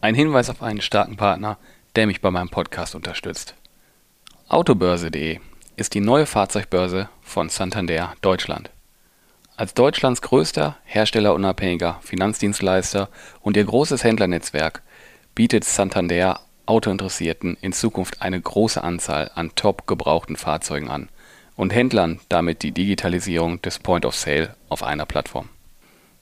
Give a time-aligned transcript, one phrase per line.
[0.00, 1.58] ein Hinweis auf einen starken Partner,
[1.96, 3.54] der mich bei meinem Podcast unterstützt.
[4.48, 5.38] Autobörse.de
[5.76, 8.70] ist die neue Fahrzeugbörse von Santander Deutschland.
[9.56, 13.08] Als Deutschlands größter herstellerunabhängiger Finanzdienstleister
[13.42, 14.82] und ihr großes Händlernetzwerk
[15.34, 21.08] bietet Santander Autointeressierten in Zukunft eine große Anzahl an top gebrauchten Fahrzeugen an
[21.56, 25.48] und Händlern damit die Digitalisierung des Point of Sale auf einer Plattform.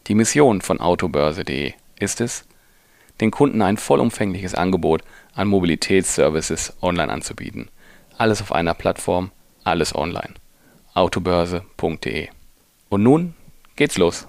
[0.09, 2.45] Die Mission von Autobörse.de ist es,
[3.21, 5.03] den Kunden ein vollumfängliches Angebot
[5.35, 7.71] an Mobilitätsservices online anzubieten.
[8.17, 9.31] Alles auf einer Plattform,
[9.65, 10.35] alles online.
[10.95, 12.29] autobörse.de.
[12.89, 13.35] Und nun
[13.77, 14.27] geht's los.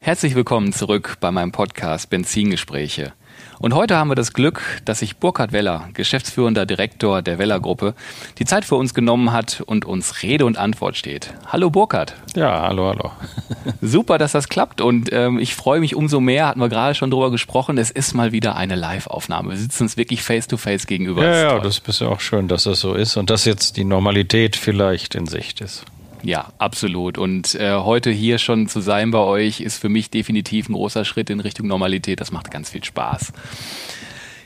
[0.00, 3.12] Herzlich willkommen zurück bei meinem Podcast Benzingespräche.
[3.58, 7.94] Und heute haben wir das Glück, dass sich Burkhard Weller, geschäftsführender Direktor der Weller Gruppe,
[8.38, 11.34] die Zeit für uns genommen hat und uns Rede und Antwort steht.
[11.46, 12.14] Hallo Burkhard.
[12.36, 13.10] Ja, hallo, hallo.
[13.80, 17.10] Super, dass das klappt und ähm, ich freue mich umso mehr, hatten wir gerade schon
[17.10, 19.50] drüber gesprochen, es ist mal wieder eine Live-Aufnahme.
[19.50, 21.24] Wir sitzen uns wirklich face-to-face gegenüber.
[21.24, 23.84] Ja, ja, das ist ja auch schön, dass das so ist und dass jetzt die
[23.84, 25.84] Normalität vielleicht in Sicht ist.
[26.22, 27.18] Ja, absolut.
[27.18, 31.04] Und äh, heute hier schon zu sein bei euch ist für mich definitiv ein großer
[31.04, 32.20] Schritt in Richtung Normalität.
[32.20, 33.32] Das macht ganz viel Spaß.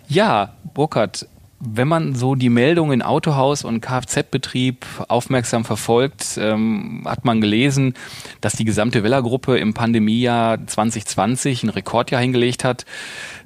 [0.08, 1.26] Ja, Burkhard,
[1.64, 7.94] wenn man so die Meldungen in Autohaus und Kfz-Betrieb aufmerksam verfolgt, ähm, hat man gelesen,
[8.40, 12.84] dass die gesamte Weller-Gruppe im Pandemiejahr 2020 ein Rekordjahr hingelegt hat.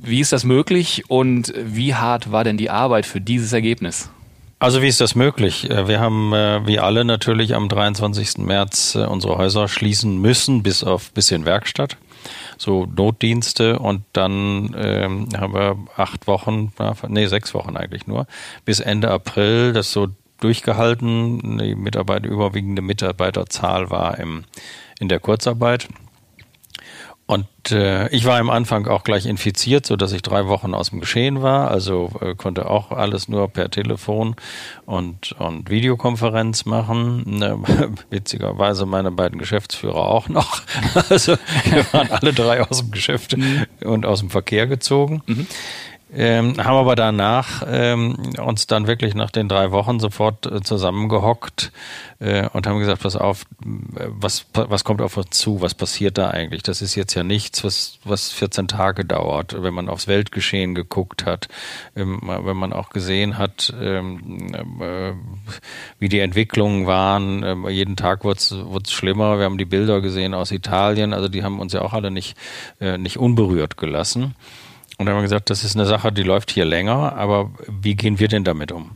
[0.01, 4.09] Wie ist das möglich und wie hart war denn die Arbeit für dieses Ergebnis?
[4.59, 5.69] Also wie ist das möglich?
[5.71, 8.39] Äh, wir haben äh, wie alle natürlich am 23.
[8.39, 11.99] März äh, unsere Häuser schließen müssen, bis auf bisschen Werkstatt,
[12.57, 16.73] so Notdienste und dann ähm, haben wir acht Wochen,
[17.09, 18.27] nee sechs Wochen eigentlich nur,
[18.65, 20.09] bis Ende April das so
[20.41, 21.59] durchgehalten.
[21.59, 24.45] Die Mitarbeiter, überwiegende Mitarbeiterzahl war im,
[24.99, 25.89] in der Kurzarbeit.
[27.27, 30.91] Und äh, ich war am Anfang auch gleich infiziert, so dass ich drei Wochen aus
[30.91, 31.73] dem Geschehen war.
[31.73, 34.37] Also äh, konnte auch alles nur per Telefon
[34.85, 37.25] und und Videokonferenz machen.
[37.27, 37.59] Ne,
[38.11, 40.63] witzigerweise meine beiden Geschäftsführer auch noch.
[41.09, 43.67] Also wir waren alle drei aus dem Geschäft mhm.
[43.85, 45.23] und aus dem Verkehr gezogen.
[45.27, 45.47] Mhm.
[46.19, 51.73] Ähm, haben aber danach ähm, uns dann wirklich nach den drei Wochen sofort äh, zusammengehockt
[52.21, 56.31] äh, und haben gesagt, pass auf, was, was kommt auf uns zu, was passiert da
[56.31, 56.63] eigentlich?
[56.63, 61.27] Das ist jetzt ja nichts, was, was 14 Tage dauert, wenn man aufs Weltgeschehen geguckt
[61.27, 61.49] hat,
[61.95, 65.13] ähm, wenn man auch gesehen hat, ähm, äh,
[65.99, 67.43] wie die Entwicklungen waren.
[67.43, 69.37] Äh, jeden Tag wurde es schlimmer.
[69.39, 72.39] Wir haben die Bilder gesehen aus Italien, also die haben uns ja auch alle nicht,
[72.81, 74.35] äh, nicht unberührt gelassen.
[74.99, 77.95] Und dann haben wir gesagt, das ist eine Sache, die läuft hier länger, aber wie
[77.95, 78.93] gehen wir denn damit um?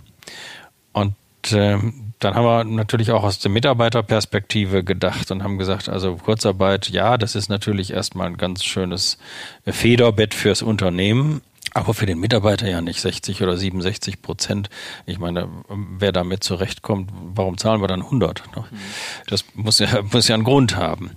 [0.93, 1.15] Und
[1.53, 6.91] ähm, dann haben wir natürlich auch aus der Mitarbeiterperspektive gedacht und haben gesagt, also Kurzarbeit,
[6.91, 9.19] ja, das ist natürlich erstmal ein ganz schönes
[9.65, 11.41] Federbett fürs Unternehmen,
[11.73, 14.69] aber für den Mitarbeiter ja nicht 60 oder 67 Prozent.
[15.07, 18.57] Ich meine, wer damit zurechtkommt, warum zahlen wir dann 100?
[18.57, 18.65] Ne?
[19.27, 21.13] Das muss ja, muss ja einen Grund haben.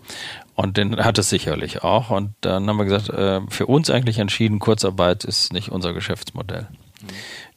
[0.55, 2.09] Und den hat es sicherlich auch.
[2.09, 6.67] Und dann haben wir gesagt, äh, für uns eigentlich entschieden, Kurzarbeit ist nicht unser Geschäftsmodell.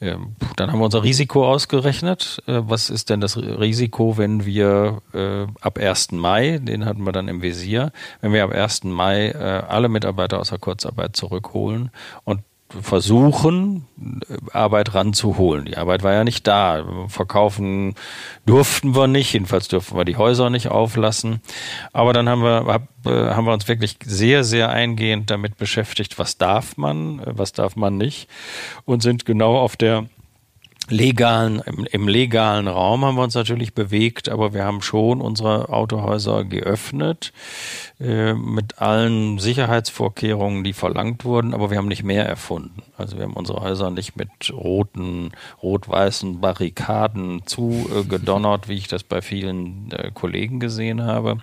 [0.01, 0.35] Mhm.
[0.57, 2.43] Dann haben wir unser Risiko ausgerechnet.
[2.47, 6.13] Äh, was ist denn das Risiko, wenn wir äh, ab 1.
[6.13, 7.93] Mai, den hatten wir dann im Visier,
[8.23, 8.85] wenn wir ab 1.
[8.85, 11.91] Mai alle Mitarbeiter aus der Kurzarbeit zurückholen
[12.25, 13.87] und versuchen,
[14.53, 15.67] Arbeit ranzuholen.
[15.67, 16.85] Die Arbeit war ja nicht da.
[17.09, 17.95] Verkaufen
[18.45, 21.41] durften wir nicht, jedenfalls durften wir die Häuser nicht auflassen.
[21.93, 26.39] Aber dann haben wir, äh, haben wir uns wirklich sehr, sehr eingehend damit beschäftigt, was
[26.39, 28.29] darf man, was darf man nicht
[28.85, 30.07] und sind genau auf der
[30.89, 35.69] legalen, im, im, legalen Raum haben wir uns natürlich bewegt, aber wir haben schon unsere
[35.69, 37.33] Autohäuser geöffnet
[38.01, 42.83] äh, mit allen Sicherheitsvorkehrungen, die verlangt wurden, aber wir haben nicht mehr erfunden.
[42.97, 49.23] Also wir haben unsere Häuser nicht mit roten, rot-weißen Barrikaden zugedonnert, wie ich das bei
[49.23, 51.39] vielen äh, Kollegen gesehen habe,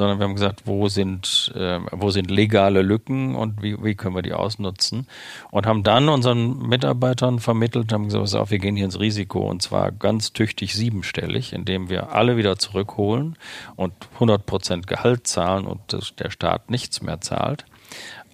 [0.00, 4.14] sondern wir haben gesagt, wo sind, äh, wo sind legale Lücken und wie, wie können
[4.14, 5.06] wir die ausnutzen
[5.50, 9.60] und haben dann unseren Mitarbeitern vermittelt, haben gesagt, auf, wir gehen hier ins Risiko und
[9.60, 13.36] zwar ganz tüchtig siebenstellig, indem wir alle wieder zurückholen
[13.76, 15.80] und 100 Prozent Gehalt zahlen und
[16.18, 17.66] der Staat nichts mehr zahlt.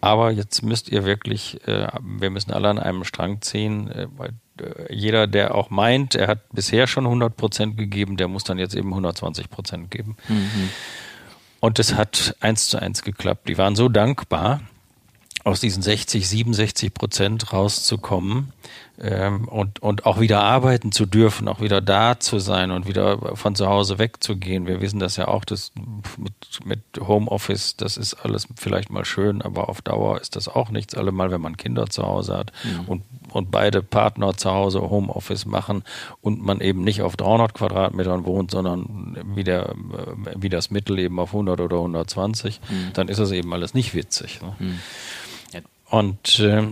[0.00, 3.90] aber jetzt müsst ihr wirklich, äh, wir müssen alle an einem Strang ziehen.
[3.90, 8.44] Äh, äh jeder, der auch meint, er hat bisher schon 100 Prozent gegeben, der muss
[8.44, 10.16] dann jetzt eben 120 Prozent geben.
[10.28, 10.70] Mhm.
[11.60, 13.48] Und es hat eins zu eins geklappt.
[13.48, 14.60] Die waren so dankbar,
[15.46, 18.52] aus diesen 60, 67 Prozent rauszukommen
[18.98, 23.36] ähm, und, und auch wieder arbeiten zu dürfen, auch wieder da zu sein und wieder
[23.36, 24.66] von zu Hause wegzugehen.
[24.66, 25.70] Wir wissen das ja auch, das
[26.18, 26.32] mit,
[26.64, 30.96] mit Homeoffice, das ist alles vielleicht mal schön, aber auf Dauer ist das auch nichts,
[30.96, 32.88] allemal wenn man Kinder zu Hause hat mhm.
[32.88, 35.84] und, und beide Partner zu Hause Homeoffice machen
[36.22, 39.76] und man eben nicht auf 300 Quadratmetern wohnt, sondern wie, der,
[40.34, 42.92] wie das Mittel eben auf 100 oder 120, mhm.
[42.94, 44.42] dann ist das eben alles nicht witzig.
[44.42, 44.56] Ne?
[44.58, 44.78] Mhm.
[45.88, 46.68] Und äh,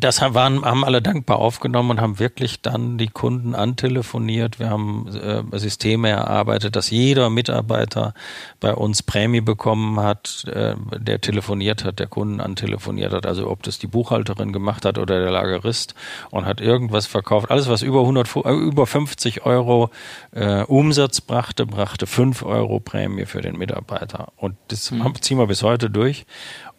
[0.00, 4.58] das waren, haben alle dankbar aufgenommen und haben wirklich dann die Kunden antelefoniert.
[4.58, 8.14] Wir haben äh, Systeme erarbeitet, dass jeder Mitarbeiter
[8.60, 13.26] bei uns Prämie bekommen hat, äh, der telefoniert hat, der Kunden antelefoniert hat.
[13.26, 15.94] Also ob das die Buchhalterin gemacht hat oder der Lagerist
[16.30, 17.50] und hat irgendwas verkauft.
[17.50, 19.90] Alles, was über 100, äh, über 50 Euro
[20.32, 24.28] äh, Umsatz brachte, brachte 5 Euro Prämie für den Mitarbeiter.
[24.36, 25.14] Und das mhm.
[25.20, 26.24] ziehen wir bis heute durch.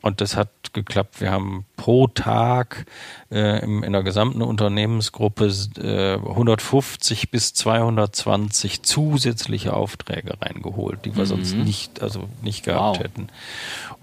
[0.02, 1.20] Und das hat geklappt.
[1.20, 2.86] Wir haben pro Tag
[3.32, 5.48] äh, im, in der gesamten Unternehmensgruppe
[5.78, 11.28] äh, 150 bis 220 zusätzliche Aufträge reingeholt, die wir mhm.
[11.28, 13.00] sonst nicht, also nicht gehabt wow.
[13.00, 13.28] hätten.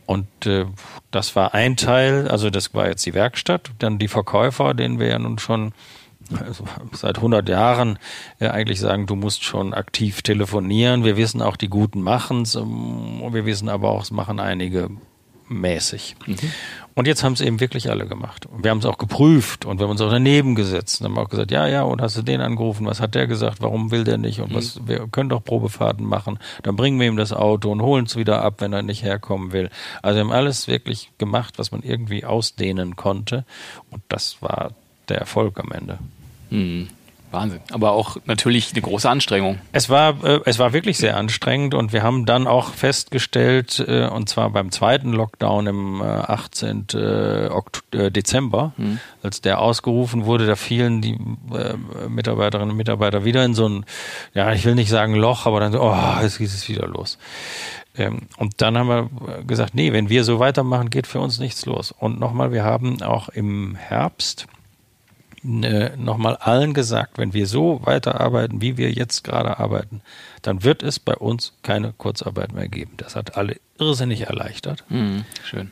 [0.05, 0.67] Und äh,
[1.11, 5.09] das war ein Teil, also das war jetzt die Werkstatt, dann die Verkäufer, denen wir
[5.09, 5.73] ja nun schon
[6.45, 7.99] also seit 100 Jahren
[8.41, 11.05] äh, eigentlich sagen, du musst schon aktiv telefonieren.
[11.05, 12.55] Wir wissen auch, die Guten machen es.
[12.55, 14.91] Ähm, wir wissen aber auch, es machen einige
[15.49, 16.17] mäßig.
[16.27, 16.37] Mhm.
[16.95, 18.47] Und jetzt haben es eben wirklich alle gemacht.
[18.47, 21.19] Und wir haben es auch geprüft und wir haben uns auch daneben gesetzt und haben
[21.19, 24.05] auch gesagt, ja, ja, und hast du den angerufen, was hat der gesagt, warum will
[24.05, 24.55] der nicht und mhm.
[24.55, 28.17] was, wir können doch Probefahrten machen, dann bringen wir ihm das Auto und holen es
[28.17, 29.69] wieder ab, wenn er nicht herkommen will.
[30.03, 33.45] Also wir haben alles wirklich gemacht, was man irgendwie ausdehnen konnte
[33.91, 34.73] und das war
[35.09, 35.99] der Erfolg am Ende.
[36.51, 36.89] Mhm.
[37.31, 37.61] Wahnsinn.
[37.73, 39.59] Aber auch natürlich eine große Anstrengung.
[39.73, 44.07] Es war, äh, es war wirklich sehr anstrengend und wir haben dann auch festgestellt, äh,
[44.07, 46.87] und zwar beim zweiten Lockdown im äh, 18.
[46.95, 47.47] Äh,
[47.93, 49.01] äh, Dezember, mhm.
[49.23, 51.19] als der ausgerufen wurde, da fielen die
[51.55, 53.85] äh, Mitarbeiterinnen und Mitarbeiter wieder in so ein,
[54.35, 57.19] ja, ich will nicht sagen Loch, aber dann so, oh, jetzt geht es wieder los.
[57.97, 59.11] Ähm, und dann haben wir
[59.45, 61.93] gesagt, nee, wenn wir so weitermachen, geht für uns nichts los.
[61.93, 64.47] Und nochmal, wir haben auch im Herbst
[65.47, 70.03] nochmal allen gesagt, wenn wir so weiterarbeiten, wie wir jetzt gerade arbeiten,
[70.43, 72.93] dann wird es bei uns keine Kurzarbeit mehr geben.
[72.97, 74.85] Das hat alle irrsinnig erleichtert.
[74.89, 75.71] Mhm, schön.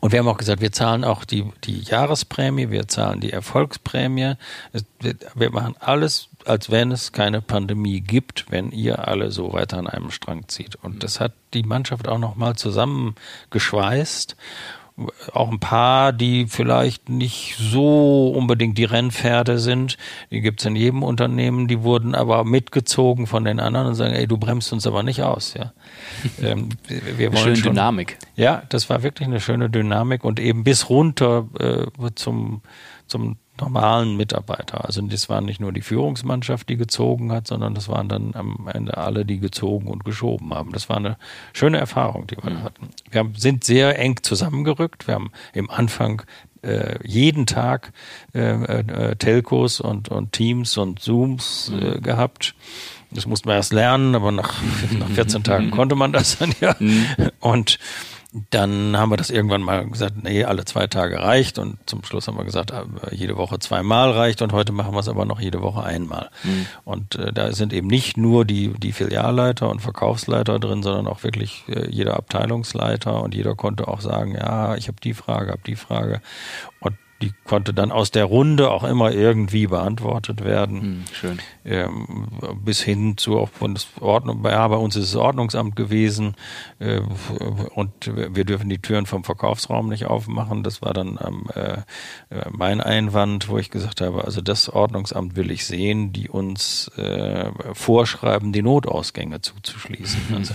[0.00, 4.34] Und wir haben auch gesagt, wir zahlen auch die, die Jahresprämie, wir zahlen die Erfolgsprämie.
[5.36, 9.86] Wir machen alles, als wenn es keine Pandemie gibt, wenn ihr alle so weiter an
[9.86, 10.74] einem Strang zieht.
[10.74, 14.36] Und das hat die Mannschaft auch nochmal zusammengeschweißt
[15.32, 19.96] auch ein paar, die vielleicht nicht so unbedingt die Rennpferde sind.
[20.30, 24.14] Die gibt es in jedem Unternehmen, die wurden aber mitgezogen von den anderen und sagen,
[24.14, 25.54] ey, du bremst uns aber nicht aus.
[25.54, 25.72] Ja.
[26.42, 28.18] ähm, wir wollen schöne schon, Dynamik.
[28.36, 32.62] Ja, das war wirklich eine schöne Dynamik und eben bis runter äh, zum,
[33.06, 34.84] zum normalen Mitarbeiter.
[34.84, 38.68] Also das waren nicht nur die Führungsmannschaft, die gezogen hat, sondern das waren dann am
[38.72, 40.72] Ende alle, die gezogen und geschoben haben.
[40.72, 41.16] Das war eine
[41.52, 42.62] schöne Erfahrung, die wir mhm.
[42.62, 42.88] hatten.
[43.10, 45.06] Wir haben, sind sehr eng zusammengerückt.
[45.06, 46.22] Wir haben im Anfang
[46.62, 47.92] äh, jeden Tag
[48.34, 52.02] äh, äh, Telcos und, und Teams und Zooms äh, mhm.
[52.02, 52.54] gehabt.
[53.10, 54.54] Das mussten wir erst lernen, aber nach,
[54.98, 56.74] nach 14 Tagen konnte man das dann ja.
[56.78, 57.06] Mhm.
[57.40, 57.78] Und
[58.50, 62.28] dann haben wir das irgendwann mal gesagt, nee, alle zwei Tage reicht und zum Schluss
[62.28, 65.38] haben wir gesagt, äh, jede Woche zweimal reicht und heute machen wir es aber noch
[65.38, 66.30] jede Woche einmal.
[66.42, 66.66] Mhm.
[66.84, 71.24] Und äh, da sind eben nicht nur die, die Filialleiter und Verkaufsleiter drin, sondern auch
[71.24, 75.62] wirklich äh, jeder Abteilungsleiter und jeder konnte auch sagen, ja, ich habe die Frage, habe
[75.66, 76.22] die Frage.
[76.80, 80.80] Und die konnte dann aus der Runde auch immer irgendwie beantwortet werden.
[80.80, 81.38] Hm, schön.
[81.64, 82.28] Ähm,
[82.64, 86.34] bis hin zu auch Bundesordnung, ja, bei uns ist es Ordnungsamt gewesen
[86.80, 87.00] äh,
[87.74, 90.64] und wir dürfen die Türen vom Verkaufsraum nicht aufmachen.
[90.64, 91.82] Das war dann ähm, äh,
[92.50, 97.50] mein Einwand, wo ich gesagt habe, also das Ordnungsamt will ich sehen, die uns äh,
[97.72, 100.20] vorschreiben, die Notausgänge zuzuschließen.
[100.42, 100.54] Also,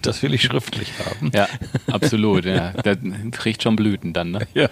[0.00, 1.30] das will ich schriftlich haben.
[1.32, 1.46] Ja,
[1.86, 2.44] absolut.
[2.44, 2.72] Ja.
[2.72, 2.98] Das
[3.30, 4.32] kriegt schon Blüten dann.
[4.32, 4.40] Ne?
[4.54, 4.68] Ja.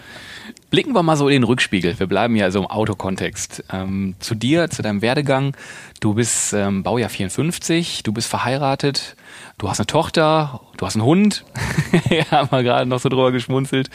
[0.71, 1.99] Blicken wir mal so in den Rückspiegel.
[1.99, 3.64] Wir bleiben ja so im Autokontext.
[3.73, 5.57] Ähm, zu dir, zu deinem Werdegang.
[6.00, 9.16] Du bist ähm, Baujahr 54, du bist verheiratet,
[9.61, 11.45] Du hast eine Tochter, du hast einen Hund.
[12.11, 13.90] ja, haben wir gerade noch so drüber geschmunzelt.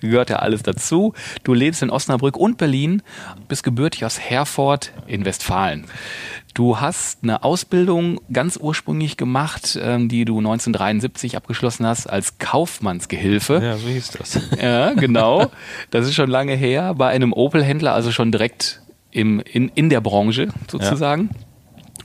[0.00, 1.12] Gehört ja alles dazu.
[1.44, 3.02] Du lebst in Osnabrück und Berlin,
[3.46, 5.84] bist gebürtig aus Herford in Westfalen.
[6.54, 13.60] Du hast eine Ausbildung ganz ursprünglich gemacht, ähm, die du 1973 abgeschlossen hast als Kaufmannsgehilfe.
[13.62, 14.40] Ja, so hieß das.
[14.60, 15.50] Ja, genau.
[15.90, 16.94] Das ist schon lange her.
[16.94, 21.28] Bei einem Opel-Händler, also schon direkt im, in, in der Branche sozusagen.
[21.30, 21.49] Ja.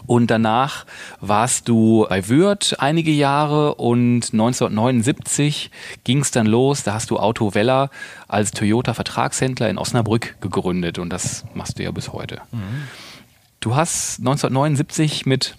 [0.08, 0.86] Und danach
[1.20, 5.72] warst du bei Würth einige Jahre und 1979
[6.04, 6.84] ging es dann los.
[6.84, 7.90] Da hast du Auto Weller
[8.28, 12.42] als Toyota-Vertragshändler in Osnabrück gegründet und das machst du ja bis heute.
[12.52, 12.88] Mhm.
[13.60, 15.56] Du hast 1979 mit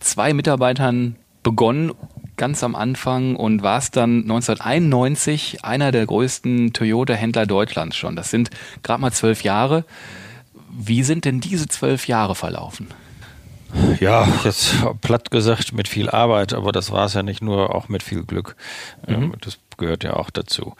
[0.00, 1.92] zwei Mitarbeitern begonnen,
[2.36, 8.16] ganz am Anfang und warst dann 1991 einer der größten Toyota-Händler Deutschlands schon.
[8.16, 8.50] Das sind
[8.82, 9.84] gerade mal zwölf Jahre.
[10.70, 12.88] Wie sind denn diese zwölf Jahre verlaufen?
[14.00, 17.88] Ja, jetzt platt gesagt mit viel Arbeit, aber das war es ja nicht nur, auch
[17.88, 18.56] mit viel Glück.
[19.06, 19.14] Mhm.
[19.14, 20.74] Ähm, das gehört ja auch dazu.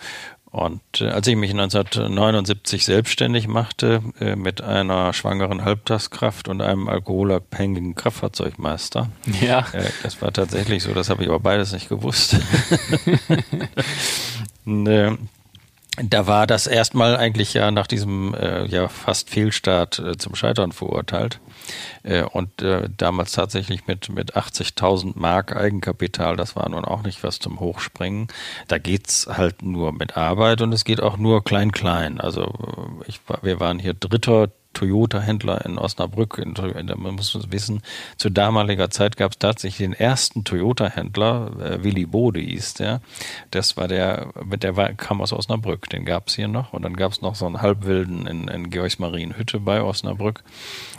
[0.53, 6.89] Und äh, als ich mich 1979 selbstständig machte äh, mit einer schwangeren Halbtagskraft und einem
[6.89, 9.09] alkoholabhängigen Kraftfahrzeugmeister,
[9.41, 9.61] ja.
[9.73, 12.37] Äh, das war tatsächlich so, das habe ich aber beides nicht gewusst.
[14.67, 15.13] äh,
[16.01, 20.73] da war das erstmal eigentlich ja nach diesem äh, ja fast Fehlstart äh, zum Scheitern
[20.73, 21.39] verurteilt.
[22.03, 27.23] Äh, und äh, damals tatsächlich mit, mit 80.000 Mark Eigenkapital, das war nun auch nicht
[27.23, 28.29] was zum Hochspringen.
[28.69, 32.21] Da geht's halt nur mit Arbeit und es geht auch nur klein-klein.
[32.21, 36.39] Also äh, ich, wir waren hier dritter Toyota-Händler in Osnabrück.
[36.39, 37.83] In, in, man muss wissen,
[38.17, 43.01] zu damaliger Zeit gab es tatsächlich den ersten Toyota-Händler, äh, Willy Bode hieß der.
[43.51, 46.73] Das war der, der war, kam aus Osnabrück, den gab es hier noch.
[46.73, 50.43] Und dann gab es noch so einen Halbwilden in, in Georgsmarienhütte bei Osnabrück.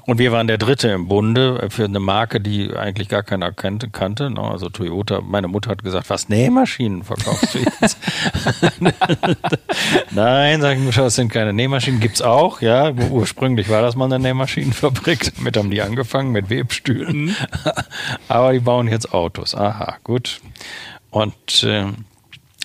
[0.06, 3.89] Und wir waren der Dritte im Bunde für eine Marke, die eigentlich gar keiner kannte.
[3.89, 4.42] kannte ne?
[4.42, 7.98] Also Toyota, meine Mutter hat gesagt, was Nähmaschinen verkaufst du jetzt?
[10.12, 12.92] Nein, sagen wir, das sind keine Nähmaschinen, gibt's auch, ja.
[12.92, 17.25] Ursprünglich war das mal eine Nähmaschinenfabrik, damit haben die angefangen, mit Webstühlen.
[17.25, 17.36] Mhm.
[18.27, 19.55] Aber die bauen jetzt Autos.
[19.55, 20.41] Aha, gut.
[21.10, 21.86] Und äh,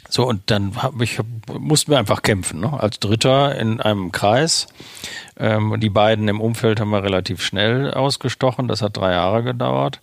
[0.09, 1.19] so, und dann hab ich,
[1.59, 2.81] mussten wir einfach kämpfen, ne?
[2.81, 4.67] als Dritter in einem Kreis.
[5.37, 8.69] Ähm, die beiden im Umfeld haben wir relativ schnell ausgestochen.
[8.69, 10.01] Das hat drei Jahre gedauert.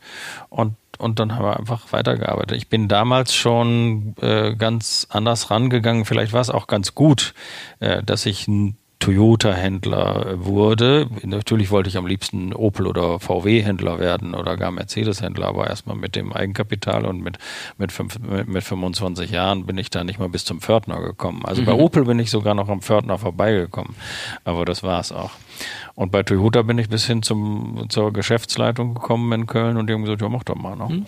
[0.50, 2.58] Und und dann haben wir einfach weitergearbeitet.
[2.58, 6.06] Ich bin damals schon äh, ganz anders rangegangen.
[6.06, 7.34] Vielleicht war es auch ganz gut,
[7.80, 11.08] äh, dass ich ein Toyota-Händler wurde.
[11.24, 16.16] Natürlich wollte ich am liebsten Opel- oder VW-Händler werden oder gar Mercedes-Händler, aber erstmal mit
[16.16, 17.38] dem Eigenkapital und mit,
[17.78, 21.44] mit, fünf, mit 25 Jahren bin ich da nicht mal bis zum Pförtner gekommen.
[21.46, 21.66] Also mhm.
[21.66, 23.96] bei Opel bin ich sogar noch am Pförtner vorbeigekommen,
[24.44, 25.32] aber das war es auch.
[25.94, 29.94] Und bei Toyota bin ich bis hin zum, zur Geschäftsleitung gekommen in Köln und die
[29.94, 30.76] haben gesagt, ja, mach doch mal.
[30.76, 30.88] Ne?
[30.90, 31.06] Mhm.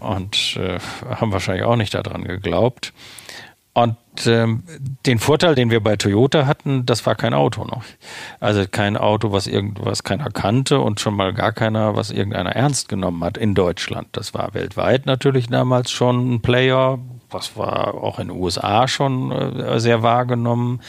[0.00, 0.78] und äh,
[1.08, 2.92] haben wahrscheinlich auch nicht daran geglaubt.
[3.74, 4.64] Und ähm,
[5.06, 7.84] den Vorteil, den wir bei Toyota hatten, das war kein Auto noch.
[8.38, 12.90] Also kein Auto, was irgendwas keiner kannte und schon mal gar keiner, was irgendeiner ernst
[12.90, 14.08] genommen hat in Deutschland.
[14.12, 16.98] Das war weltweit natürlich damals schon ein Player.
[17.30, 20.82] Das war auch in den USA schon äh, sehr wahrgenommen.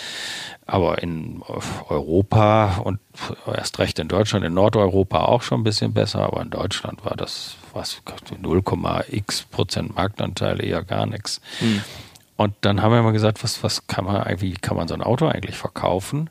[0.65, 1.41] Aber in
[1.89, 2.99] Europa und
[3.47, 7.15] erst recht in Deutschland, in Nordeuropa auch schon ein bisschen besser, aber in Deutschland war
[7.15, 8.01] das was
[8.41, 11.41] 0,x Prozent Marktanteil eher gar nichts.
[11.59, 11.81] Mhm.
[12.35, 15.03] Und dann haben wir mal gesagt, was, was kann man wie kann man so ein
[15.03, 16.29] Auto eigentlich verkaufen?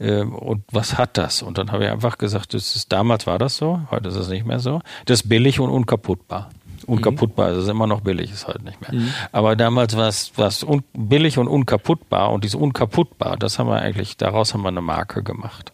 [0.00, 1.42] Ähm, und was hat das?
[1.42, 4.28] Und dann haben wir einfach gesagt, das ist, damals war das so, heute ist es
[4.28, 4.80] nicht mehr so.
[5.04, 6.50] Das ist billig und unkaputtbar.
[6.86, 7.60] Unkaputtbar, mhm.
[7.60, 8.92] ist immer noch billig, ist halt nicht mehr.
[8.98, 9.12] Mhm.
[9.30, 13.80] Aber damals war es, war es billig und unkaputtbar und dieses unkaputtbar, das haben wir
[13.80, 15.72] eigentlich, daraus haben wir eine Marke gemacht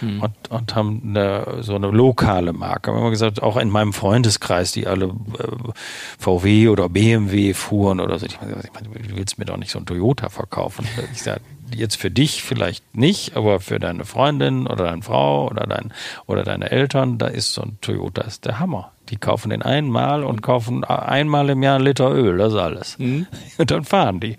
[0.00, 0.22] mhm.
[0.22, 2.92] und, und haben eine, so eine lokale Marke.
[2.92, 5.72] Wir haben gesagt, auch in meinem Freundeskreis, die alle äh,
[6.18, 8.26] VW oder BMW fuhren oder so.
[8.26, 10.86] Ich meine, du willst mir doch nicht so ein Toyota verkaufen.
[11.12, 11.40] Ich sage,
[11.74, 15.92] jetzt für dich vielleicht nicht, aber für deine Freundin oder deine Frau oder dein
[16.26, 18.92] oder deine Eltern, da ist so ein Toyota ist der Hammer.
[19.10, 22.98] Die kaufen den einmal und kaufen einmal im Jahr einen Liter Öl, das ist alles.
[22.98, 23.26] Mhm.
[23.58, 24.38] Und dann fahren die.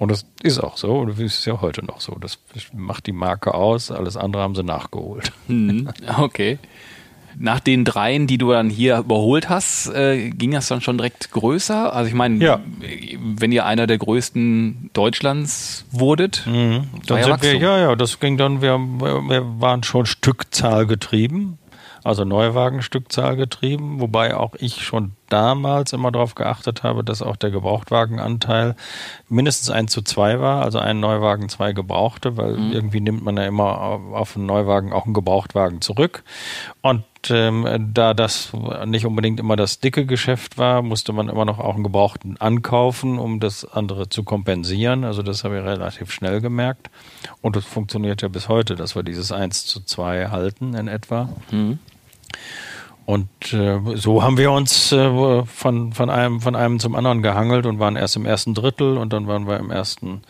[0.00, 2.16] Und das ist auch so, und das ist ja heute noch so.
[2.18, 2.38] Das
[2.72, 5.30] macht die Marke aus, alles andere haben sie nachgeholt.
[5.46, 5.90] Mhm.
[6.18, 6.58] Okay.
[7.38, 11.30] Nach den dreien, die du dann hier überholt hast, äh, ging das dann schon direkt
[11.32, 11.92] größer?
[11.92, 12.60] Also ich meine, ja.
[13.18, 16.88] wenn ihr einer der größten Deutschlands wurdet, mhm.
[17.06, 21.58] dann sind wir, ja, ja, das ging dann, wir, wir waren schon Stückzahl getrieben,
[22.02, 27.50] also Neuwagenstückzahl getrieben, wobei auch ich schon damals immer darauf geachtet habe, dass auch der
[27.50, 28.76] Gebrauchtwagenanteil
[29.28, 32.72] mindestens 1 zu 2 war, also ein Neuwagen, zwei Gebrauchte, weil mhm.
[32.72, 33.78] irgendwie nimmt man ja immer
[34.12, 36.22] auf einen Neuwagen auch einen Gebrauchtwagen zurück.
[36.82, 38.52] Und ähm, da das
[38.86, 43.18] nicht unbedingt immer das dicke Geschäft war, musste man immer noch auch einen Gebrauchten ankaufen,
[43.18, 45.04] um das andere zu kompensieren.
[45.04, 46.90] Also das habe ich relativ schnell gemerkt.
[47.42, 51.28] Und das funktioniert ja bis heute, dass wir dieses 1 zu 2 halten in etwa.
[51.50, 51.78] Mhm.
[53.10, 57.66] Und äh, so haben wir uns äh, von, von, einem, von einem zum anderen gehangelt
[57.66, 60.22] und waren erst im ersten Drittel und dann waren wir im ersten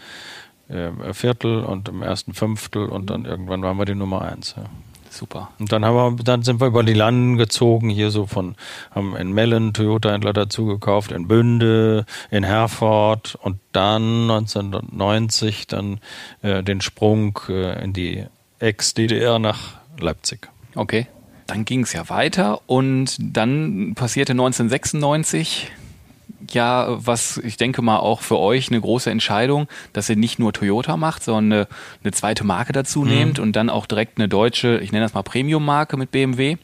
[0.71, 4.55] äh, Viertel und im ersten Fünftel und dann irgendwann waren wir die Nummer eins.
[4.57, 4.63] Ja.
[5.11, 5.51] Super.
[5.59, 8.55] Und dann haben wir, dann sind wir über die Landen gezogen, hier so von,
[8.93, 16.01] haben in Mellen Toyota-Händler dazu gekauft, in Bünde, in Herford und dann 1990 dann
[16.41, 18.25] äh, den Sprung äh, in die
[18.59, 20.49] Ex-DDR nach Leipzig.
[20.75, 21.09] Okay.
[21.51, 25.71] Dann ging es ja weiter und dann passierte 1996
[26.53, 30.53] ja, was ich denke mal auch für euch eine große Entscheidung, dass ihr nicht nur
[30.53, 31.69] Toyota macht, sondern eine,
[32.03, 33.09] eine zweite Marke dazu mhm.
[33.09, 36.57] nehmt und dann auch direkt eine deutsche, ich nenne das mal Premium-Marke mit BMW.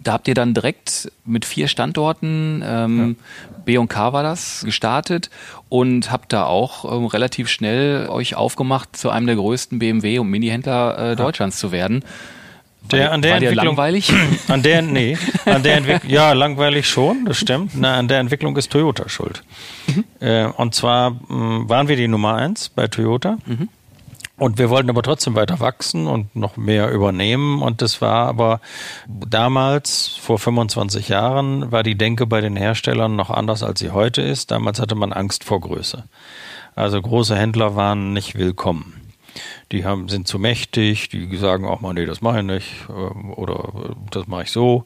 [0.00, 3.58] Da habt ihr dann direkt mit vier Standorten, ähm, ja.
[3.64, 5.28] B und K war das, gestartet
[5.68, 10.28] und habt da auch ähm, relativ schnell euch aufgemacht, zu einem der größten BMW- und
[10.28, 11.68] Mini-Händler äh, Deutschlands ja.
[11.68, 12.04] zu werden.
[12.90, 14.12] Der, an der war Entwicklung, langweilig?
[14.48, 17.72] An der, nee, an der Entwicklung, ja, langweilig schon, das stimmt.
[17.74, 19.42] Na, an der Entwicklung ist Toyota schuld.
[19.86, 20.04] Mhm.
[20.20, 23.38] Äh, und zwar mh, hm, waren wir die Nummer eins bei Toyota.
[23.46, 23.68] Mhm.
[24.38, 27.60] Und wir wollten aber trotzdem weiter wachsen und noch mehr übernehmen.
[27.60, 28.60] Und das war aber
[29.06, 34.22] damals, vor 25 Jahren, war die Denke bei den Herstellern noch anders, als sie heute
[34.22, 34.52] ist.
[34.52, 36.04] Damals hatte man Angst vor Größe.
[36.76, 38.97] Also große Händler waren nicht willkommen
[39.72, 43.32] die haben, sind zu mächtig, die sagen auch mal, nee, das mache ich nicht ähm,
[43.34, 44.84] oder äh, das mache ich so.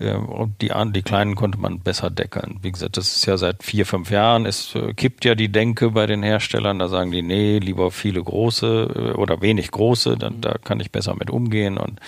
[0.00, 2.58] Ähm, und die, die Kleinen konnte man besser deckeln.
[2.62, 5.90] Wie gesagt, das ist ja seit vier, fünf Jahren, es äh, kippt ja die Denke
[5.90, 10.40] bei den Herstellern, da sagen die, nee, lieber viele große äh, oder wenig große, dann,
[10.40, 12.00] da kann ich besser mit umgehen und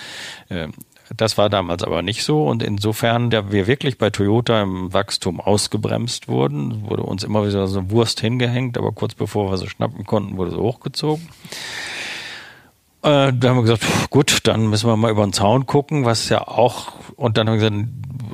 [0.48, 0.72] ähm,
[1.14, 5.40] das war damals aber nicht so und insofern, da wir wirklich bei Toyota im Wachstum
[5.40, 9.68] ausgebremst wurden, wurde uns immer wieder so eine Wurst hingehängt, aber kurz bevor wir sie
[9.68, 11.28] schnappen konnten, wurde sie hochgezogen.
[13.06, 16.28] Äh, da haben wir gesagt, gut, dann müssen wir mal über den Zaun gucken, was
[16.28, 17.88] ja auch, und dann haben wir gesagt,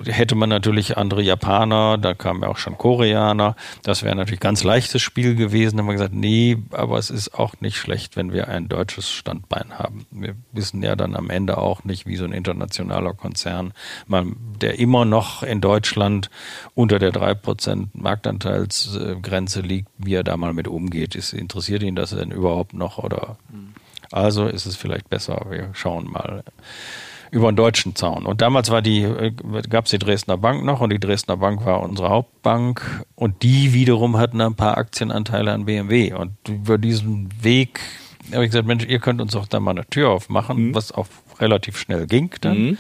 [0.07, 4.65] hätte man natürlich andere Japaner, da kamen ja auch schon Koreaner, das wäre natürlich ganz
[4.65, 5.77] leichtes Spiel gewesen.
[5.77, 9.11] Dann haben wir gesagt, nee, aber es ist auch nicht schlecht, wenn wir ein deutsches
[9.11, 10.07] Standbein haben.
[10.11, 13.75] Wir wissen ja dann am Ende auch nicht, wie so ein internationaler Konzern,
[14.09, 16.31] der immer noch in Deutschland
[16.75, 21.15] unter der 3% Marktanteilsgrenze liegt, wie er da mal mit umgeht.
[21.15, 23.37] Ist, interessiert ihn das denn überhaupt noch oder?
[23.51, 23.75] Mhm.
[24.13, 26.45] Also ist es vielleicht besser, wir schauen mal
[27.33, 28.27] über den deutschen Zaun.
[28.27, 29.33] Und damals war die, äh,
[29.69, 33.73] gab es die Dresdner Bank noch und die Dresdner Bank war unsere Hauptbank und die
[33.73, 36.13] wiederum hatten ein paar Aktienanteile an BMW.
[36.13, 37.81] Und über diesen Weg
[38.33, 40.75] habe ich gesagt, Mensch, ihr könnt uns doch da mal eine Tür aufmachen, mhm.
[40.75, 41.07] was auch
[41.41, 42.59] relativ schnell ging dann.
[42.59, 42.79] Mhm.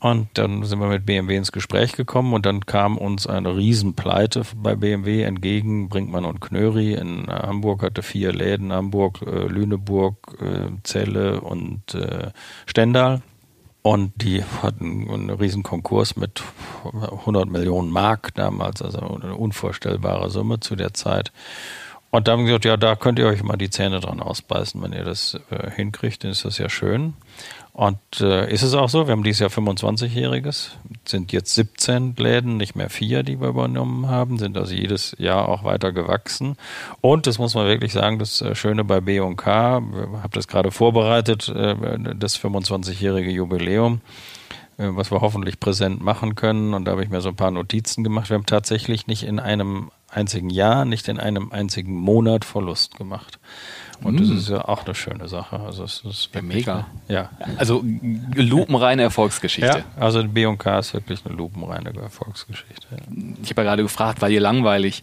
[0.00, 4.44] Und dann sind wir mit BMW ins Gespräch gekommen und dann kam uns eine Riesenpleite
[4.56, 5.90] bei BMW entgegen.
[5.90, 12.30] Brinkmann und Knöri in Hamburg hatte vier Läden, Hamburg, äh, Lüneburg, äh, Celle und äh,
[12.64, 13.20] Stendal.
[13.82, 16.42] Und die hatten einen riesen Konkurs mit
[16.84, 21.30] 100 Millionen Mark damals, also eine unvorstellbare Summe zu der Zeit.
[22.10, 24.82] Und da haben wir gesagt, ja, da könnt ihr euch mal die Zähne dran ausbeißen.
[24.82, 27.14] Wenn ihr das äh, hinkriegt, dann ist das ja schön.
[27.72, 30.72] Und äh, ist es auch so, wir haben dieses Jahr 25-Jähriges,
[31.04, 35.48] sind jetzt 17 Läden, nicht mehr vier, die wir übernommen haben, sind also jedes Jahr
[35.48, 36.56] auch weiter gewachsen.
[37.00, 40.32] Und das muss man wirklich sagen, das äh, Schöne bei B und K, ich habe
[40.32, 41.76] das gerade vorbereitet, äh,
[42.16, 44.00] das 25-jährige Jubiläum
[44.76, 46.74] äh, was wir hoffentlich präsent machen können.
[46.74, 48.30] Und da habe ich mir so ein paar Notizen gemacht.
[48.30, 53.38] Wir haben tatsächlich nicht in einem einzigen Jahr, nicht in einem einzigen Monat Verlust gemacht.
[54.02, 54.36] Und das mm.
[54.36, 55.60] ist ja auch eine schöne Sache.
[55.60, 56.86] Also es ist ja, mega.
[57.08, 57.30] Ja.
[57.58, 57.84] Also
[58.34, 59.84] lupenreine Erfolgsgeschichte.
[59.96, 62.86] Ja, also B&K ist wirklich eine lupenreine Erfolgsgeschichte.
[63.42, 65.02] Ich habe ja gerade gefragt, war ihr langweilig?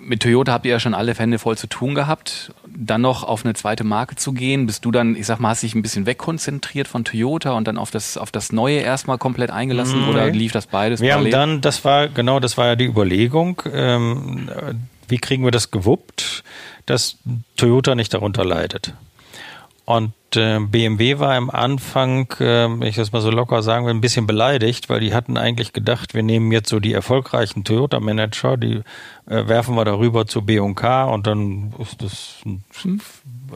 [0.00, 2.52] Mit Toyota habt ihr ja schon alle Hände voll zu tun gehabt.
[2.76, 5.62] Dann noch auf eine zweite Marke zu gehen, bist du dann, ich sag mal, hast
[5.62, 9.50] dich ein bisschen wegkonzentriert von Toyota und dann auf das, auf das Neue erstmal komplett
[9.50, 10.10] eingelassen nee.
[10.10, 11.00] oder lief das beides?
[11.00, 11.32] Wir parallel?
[11.32, 14.50] haben dann, das war, genau, das war ja die Überlegung, ähm,
[15.08, 16.42] wie kriegen wir das gewuppt?
[16.86, 17.18] Dass
[17.56, 18.94] Toyota nicht darunter leidet.
[19.86, 23.92] Und äh, BMW war am Anfang, äh, wenn ich das mal so locker sagen will,
[23.92, 28.56] ein bisschen beleidigt, weil die hatten eigentlich gedacht, wir nehmen jetzt so die erfolgreichen Toyota-Manager,
[28.56, 28.82] die
[29.26, 32.36] äh, werfen wir darüber zu B&K und dann ist das,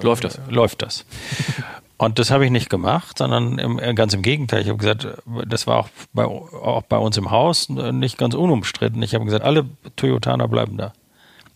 [0.02, 0.38] läuft das.
[0.50, 1.06] läuft das.
[1.96, 4.60] Und das habe ich nicht gemacht, sondern im, äh, ganz im Gegenteil.
[4.60, 5.08] Ich habe gesagt,
[5.46, 9.02] das war auch bei, auch bei uns im Haus nicht ganz unumstritten.
[9.02, 9.64] Ich habe gesagt, alle
[9.96, 10.92] Toyotaner bleiben da.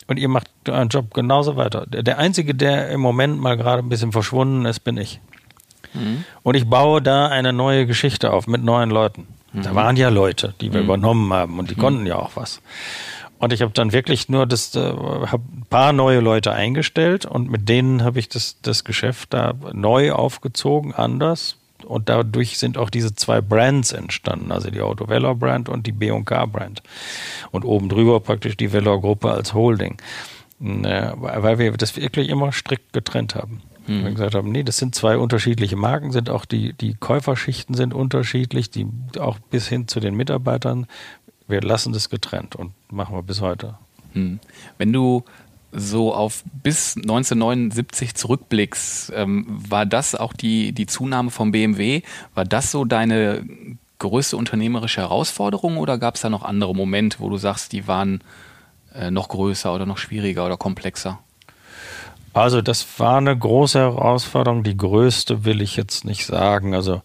[0.07, 1.87] Und ihr macht euren Job genauso weiter.
[1.87, 5.21] Der Einzige, der im Moment mal gerade ein bisschen verschwunden ist, bin ich.
[5.95, 6.25] Mhm.
[6.43, 9.27] Und ich baue da eine neue Geschichte auf mit neuen Leuten.
[9.53, 9.63] Mhm.
[9.63, 10.87] Da waren ja Leute, die wir mhm.
[10.87, 11.81] übernommen haben und die mhm.
[11.81, 12.61] konnten ja auch was.
[13.39, 17.51] Und ich habe dann wirklich nur das, äh, habe ein paar neue Leute eingestellt und
[17.51, 21.57] mit denen habe ich das, das Geschäft da neu aufgezogen, anders.
[21.85, 25.93] Und dadurch sind auch diese zwei Brands entstanden, also die Auto Velar Brand und die
[25.93, 26.83] B&K Brand.
[27.51, 29.97] Und oben drüber praktisch die Velar Gruppe als Holding.
[30.61, 33.63] Äh, weil wir das wirklich immer strikt getrennt haben.
[33.87, 34.05] Mhm.
[34.05, 37.95] Wir gesagt haben, nee, das sind zwei unterschiedliche Marken, sind auch die, die Käuferschichten sind
[37.95, 38.87] unterschiedlich, die
[39.19, 40.87] auch bis hin zu den Mitarbeitern
[41.53, 43.77] wir lassen das getrennt und machen wir bis heute.
[44.15, 44.41] Hm.
[44.79, 45.25] Wenn du
[45.73, 52.03] so auf bis 1979 zurückblickst, ähm, war das auch die, die Zunahme vom BMW?
[52.35, 53.45] War das so deine
[53.99, 58.23] größte unternehmerische Herausforderung oder gab es da noch andere Momente, wo du sagst, die waren
[58.95, 61.19] äh, noch größer oder noch schwieriger oder komplexer?
[62.35, 64.63] Also das war eine große Herausforderung.
[64.63, 66.75] Die größte will ich jetzt nicht sagen.
[66.75, 67.03] Also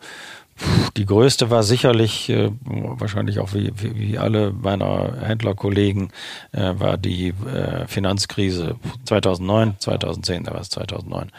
[0.96, 6.10] die größte war sicherlich, äh, wahrscheinlich auch wie, wie, alle meiner Händlerkollegen,
[6.52, 11.32] äh, war die äh, Finanzkrise 2009, 2010, da war es 2009.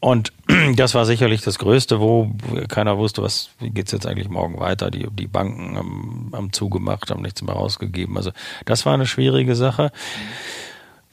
[0.00, 0.32] Und
[0.76, 2.30] das war sicherlich das Größte, wo
[2.68, 4.90] keiner wusste, was, geht's jetzt eigentlich morgen weiter.
[4.90, 8.16] Die, die Banken haben, haben zugemacht, haben nichts mehr rausgegeben.
[8.16, 8.30] Also
[8.64, 9.90] das war eine schwierige Sache.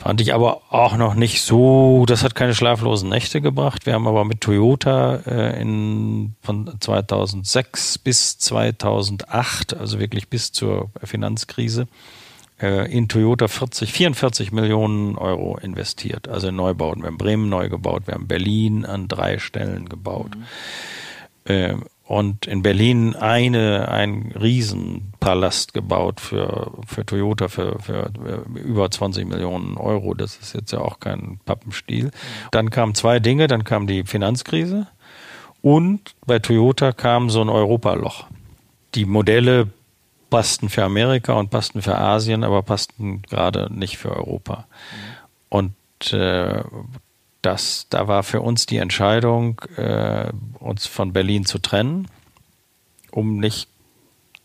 [0.04, 3.86] Fand ich aber auch noch nicht so, das hat keine schlaflosen Nächte gebracht.
[3.86, 10.90] Wir haben aber mit Toyota äh, in, von 2006 bis 2008, also wirklich bis zur
[11.02, 11.88] Finanzkrise,
[12.62, 17.02] äh, in Toyota 40, 44 Millionen Euro investiert, also in Neubauten.
[17.02, 20.32] Wir haben Bremen neu gebaut, wir haben Berlin an drei Stellen gebaut.
[20.36, 21.54] Mhm.
[21.54, 28.12] Äh, und in Berlin eine, ein Riesenpalast gebaut für, für Toyota für, für
[28.56, 30.14] über 20 Millionen Euro.
[30.14, 32.12] Das ist jetzt ja auch kein Pappenstiel.
[32.52, 34.88] Dann kamen zwei Dinge, dann kam die Finanzkrise
[35.62, 38.28] und bei Toyota kam so ein Europaloch.
[38.96, 39.70] Die Modelle
[40.30, 44.66] passten für Amerika und passten für Asien, aber passten gerade nicht für Europa.
[45.48, 45.74] Und
[46.12, 46.64] äh,
[47.44, 52.08] das, da war für uns die Entscheidung, äh, uns von Berlin zu trennen,
[53.12, 53.70] um nicht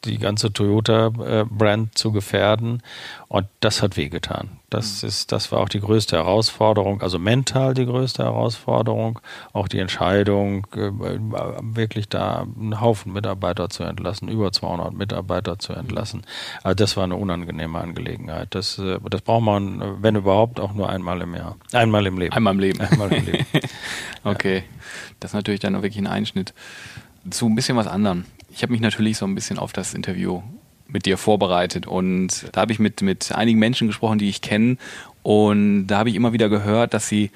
[0.05, 2.83] die ganze Toyota-Brand zu gefährden.
[3.29, 4.59] Und das hat wehgetan.
[4.71, 5.09] Das mhm.
[5.09, 9.19] ist, das war auch die größte Herausforderung, also mental die größte Herausforderung,
[9.53, 10.91] auch die Entscheidung, äh,
[11.63, 16.23] wirklich da einen Haufen Mitarbeiter zu entlassen, über 200 Mitarbeiter zu entlassen.
[16.63, 18.55] Also das war eine unangenehme Angelegenheit.
[18.55, 21.57] Das, äh, das braucht man, wenn überhaupt, auch nur einmal im Jahr.
[21.73, 22.35] Einmal im Leben.
[22.35, 22.81] Einmal im Leben.
[22.81, 23.47] Einmal im Leben.
[24.25, 24.65] okay.
[25.21, 26.55] Das ist natürlich dann wirklich ein Einschnitt
[27.31, 30.43] zu ein bisschen was anderem ich habe mich natürlich so ein bisschen auf das Interview
[30.87, 34.79] mit dir vorbereitet und da habe ich mit, mit einigen Menschen gesprochen, die ich kenne
[35.23, 37.31] und da habe ich immer wieder gehört, dass sie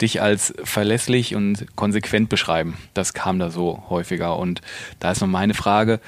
[0.00, 2.76] dich als verlässlich und konsequent beschreiben.
[2.94, 4.60] Das kam da so häufiger und
[5.00, 6.00] da ist noch meine Frage,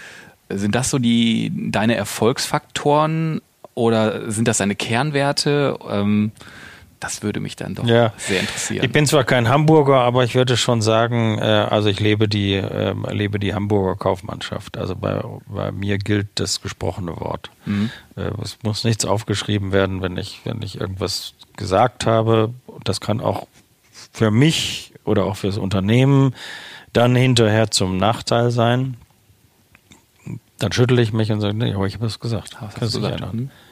[0.51, 3.41] sind das so die deine Erfolgsfaktoren
[3.75, 5.79] oder sind das deine Kernwerte?
[5.89, 6.33] Ähm,
[7.01, 8.13] das würde mich dann doch ja.
[8.19, 8.85] sehr interessieren.
[8.85, 12.55] Ich bin zwar kein Hamburger, aber ich würde schon sagen, äh, also ich lebe die,
[12.55, 14.77] äh, lebe die Hamburger Kaufmannschaft.
[14.77, 17.51] Also bei, bei mir gilt das gesprochene Wort.
[17.65, 17.91] Mhm.
[18.17, 22.53] Äh, es muss nichts aufgeschrieben werden, wenn ich, wenn ich irgendwas gesagt habe.
[22.85, 23.47] Das kann auch
[24.13, 26.35] für mich oder auch fürs Unternehmen
[26.93, 28.97] dann hinterher zum Nachteil sein.
[30.59, 32.61] Dann schüttel ich mich und sage, nee, aber ich habe es gesagt.
[32.61, 33.25] Hast du gesagt?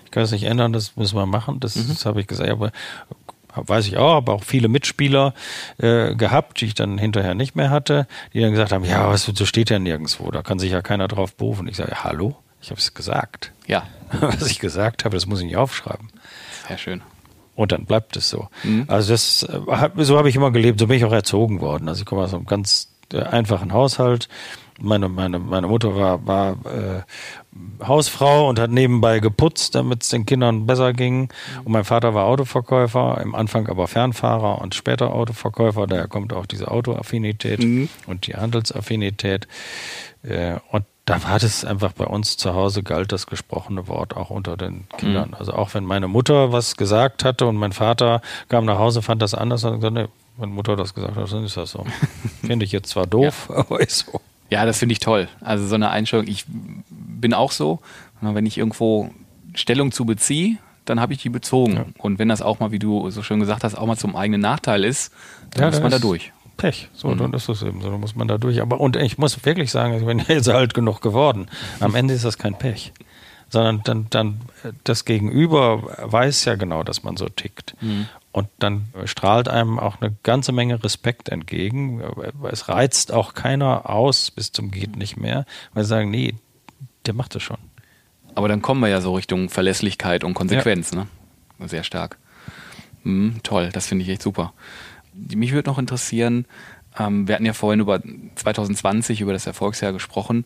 [0.08, 1.60] Ich kann es nicht ändern, das müssen wir machen.
[1.60, 1.88] Das, mhm.
[1.88, 2.48] das habe ich gesagt.
[2.48, 2.72] Aber
[3.54, 5.34] weiß ich auch, habe auch viele Mitspieler
[5.76, 9.24] äh, gehabt, die ich dann hinterher nicht mehr hatte, die dann gesagt haben, ja, was
[9.24, 11.68] so steht ja nirgendwo, da kann sich ja keiner drauf berufen.
[11.68, 13.52] Ich sage, hallo, ich habe es gesagt.
[13.66, 13.82] Ja.
[14.20, 16.08] Was ich gesagt habe, das muss ich nicht aufschreiben.
[16.66, 17.02] Sehr schön.
[17.54, 18.48] Und dann bleibt es so.
[18.62, 18.84] Mhm.
[18.86, 21.86] Also das, äh, so habe ich immer gelebt, so bin ich auch erzogen worden.
[21.88, 24.30] Also ich komme aus einem ganz äh, einfachen Haushalt
[24.80, 27.02] meine, meine, meine Mutter war, war äh,
[27.82, 31.28] Hausfrau und hat nebenbei geputzt, damit es den Kindern besser ging.
[31.64, 35.86] Und mein Vater war Autoverkäufer, im Anfang aber Fernfahrer und später Autoverkäufer.
[35.86, 37.88] Daher kommt auch diese Autoaffinität mhm.
[38.06, 39.46] und die Handelsaffinität.
[40.22, 44.30] Äh, und da war das einfach bei uns zu Hause galt das gesprochene Wort auch
[44.30, 45.28] unter den Kindern.
[45.28, 45.34] Mhm.
[45.34, 49.22] Also auch wenn meine Mutter was gesagt hatte und mein Vater kam nach Hause, fand
[49.22, 51.86] das anders und gesagt, nee, meine Mutter hat das gesagt hat, dann ist das so.
[52.44, 53.56] Finde ich jetzt zwar doof, ja.
[53.56, 54.20] aber ist so.
[54.50, 55.28] Ja, das finde ich toll.
[55.40, 57.80] Also so eine Einstellung, ich bin auch so,
[58.20, 59.10] wenn ich irgendwo
[59.54, 61.74] Stellung zu beziehe, dann habe ich die bezogen.
[61.74, 61.84] Ja.
[61.98, 64.40] Und wenn das auch mal, wie du so schön gesagt hast, auch mal zum eigenen
[64.40, 65.12] Nachteil ist,
[65.50, 66.32] dann ja, muss man da durch.
[66.56, 66.88] Pech.
[66.92, 67.18] So, mhm.
[67.18, 67.90] dann ist es eben so.
[67.90, 68.60] Dann muss man da durch.
[68.60, 71.48] Aber und ich muss wirklich sagen, ich bin jetzt alt genug geworden.
[71.80, 72.92] Am Ende ist das kein Pech.
[73.50, 74.40] Sondern dann, dann
[74.84, 77.74] das Gegenüber weiß ja genau, dass man so tickt.
[77.80, 78.06] Mhm.
[78.38, 82.00] Und dann strahlt einem auch eine ganze Menge Respekt entgegen.
[82.48, 86.36] Es reizt auch keiner aus bis zum Geht nicht mehr, weil sie sagen, nee,
[87.06, 87.58] der macht das schon.
[88.36, 91.06] Aber dann kommen wir ja so Richtung Verlässlichkeit und Konsequenz, ja.
[91.58, 91.66] ne?
[91.66, 92.18] Sehr stark.
[93.02, 94.52] Mhm, toll, das finde ich echt super.
[95.14, 96.46] Mich würde noch interessieren,
[96.96, 98.00] wir hatten ja vorhin über
[98.34, 100.44] 2020, über das Erfolgsjahr gesprochen.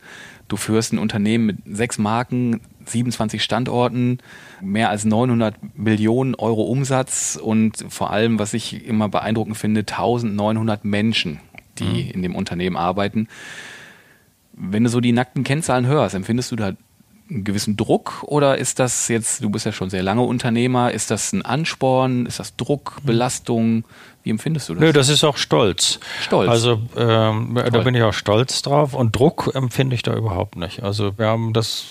[0.48, 4.18] Du führst ein Unternehmen mit sechs Marken, 27 Standorten,
[4.60, 10.84] mehr als 900 Millionen Euro Umsatz und vor allem, was ich immer beeindruckend finde, 1900
[10.84, 11.40] Menschen,
[11.78, 12.10] die mhm.
[12.10, 13.28] in dem Unternehmen arbeiten.
[14.52, 16.72] Wenn du so die nackten Kennzahlen hörst, empfindest du da
[17.30, 21.10] einen gewissen Druck oder ist das jetzt, du bist ja schon sehr lange Unternehmer, ist
[21.10, 23.06] das ein Ansporn, ist das Druck, mhm.
[23.06, 23.84] Belastung?
[24.22, 24.80] Wie empfindest du das?
[24.80, 25.98] Nö, das ist auch Stolz.
[26.20, 26.48] Stolz.
[26.48, 30.82] Also ähm, da bin ich auch stolz drauf und Druck empfinde ich da überhaupt nicht.
[30.82, 31.86] Also wir haben das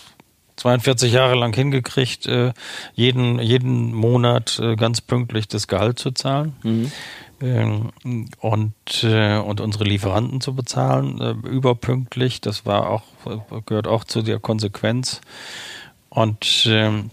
[0.58, 2.54] 42 Jahre lang hingekriegt, äh,
[2.94, 6.56] jeden, jeden Monat äh, ganz pünktlich das Gehalt zu zahlen.
[6.63, 6.91] Mhm.
[7.42, 7.92] Ähm,
[8.40, 12.42] und, äh, und unsere Lieferanten zu bezahlen, äh, überpünktlich.
[12.42, 13.04] Das war auch,
[13.66, 15.22] gehört auch zu der Konsequenz.
[16.10, 17.10] Und ähm,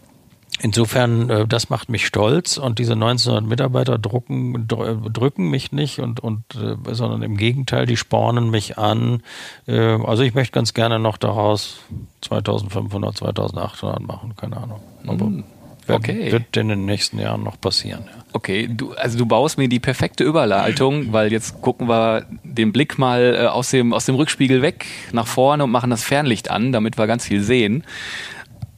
[0.60, 6.18] Insofern, äh, das macht mich stolz und diese 1900 Mitarbeiter drucken, drücken mich nicht und,
[6.18, 6.42] und
[6.90, 9.22] sondern im Gegenteil, die spornen mich an.
[9.68, 11.78] Also ich möchte ganz gerne noch daraus
[12.22, 14.80] 2500, 2800 machen, keine Ahnung.
[15.04, 15.44] Mhm.
[15.88, 16.32] Okay.
[16.32, 18.04] Wird in den nächsten Jahren noch passieren.
[18.06, 18.22] Ja.
[18.32, 22.98] Okay, du, also du baust mir die perfekte Überleitung, weil jetzt gucken wir den Blick
[22.98, 26.72] mal äh, aus, dem, aus dem Rückspiegel weg nach vorne und machen das Fernlicht an,
[26.72, 27.84] damit wir ganz viel sehen.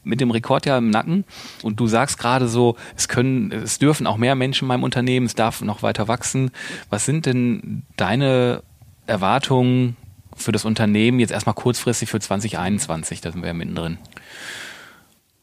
[0.02, 1.24] Mit dem Rekordjahr im Nacken.
[1.62, 5.26] Und du sagst gerade so, es können, es dürfen auch mehr Menschen in meinem Unternehmen,
[5.26, 6.52] es darf noch weiter wachsen.
[6.88, 8.62] Was sind denn deine
[9.06, 9.96] Erwartungen
[10.36, 13.20] für das Unternehmen jetzt erstmal kurzfristig für 2021?
[13.20, 13.98] Da sind wir ja mittendrin.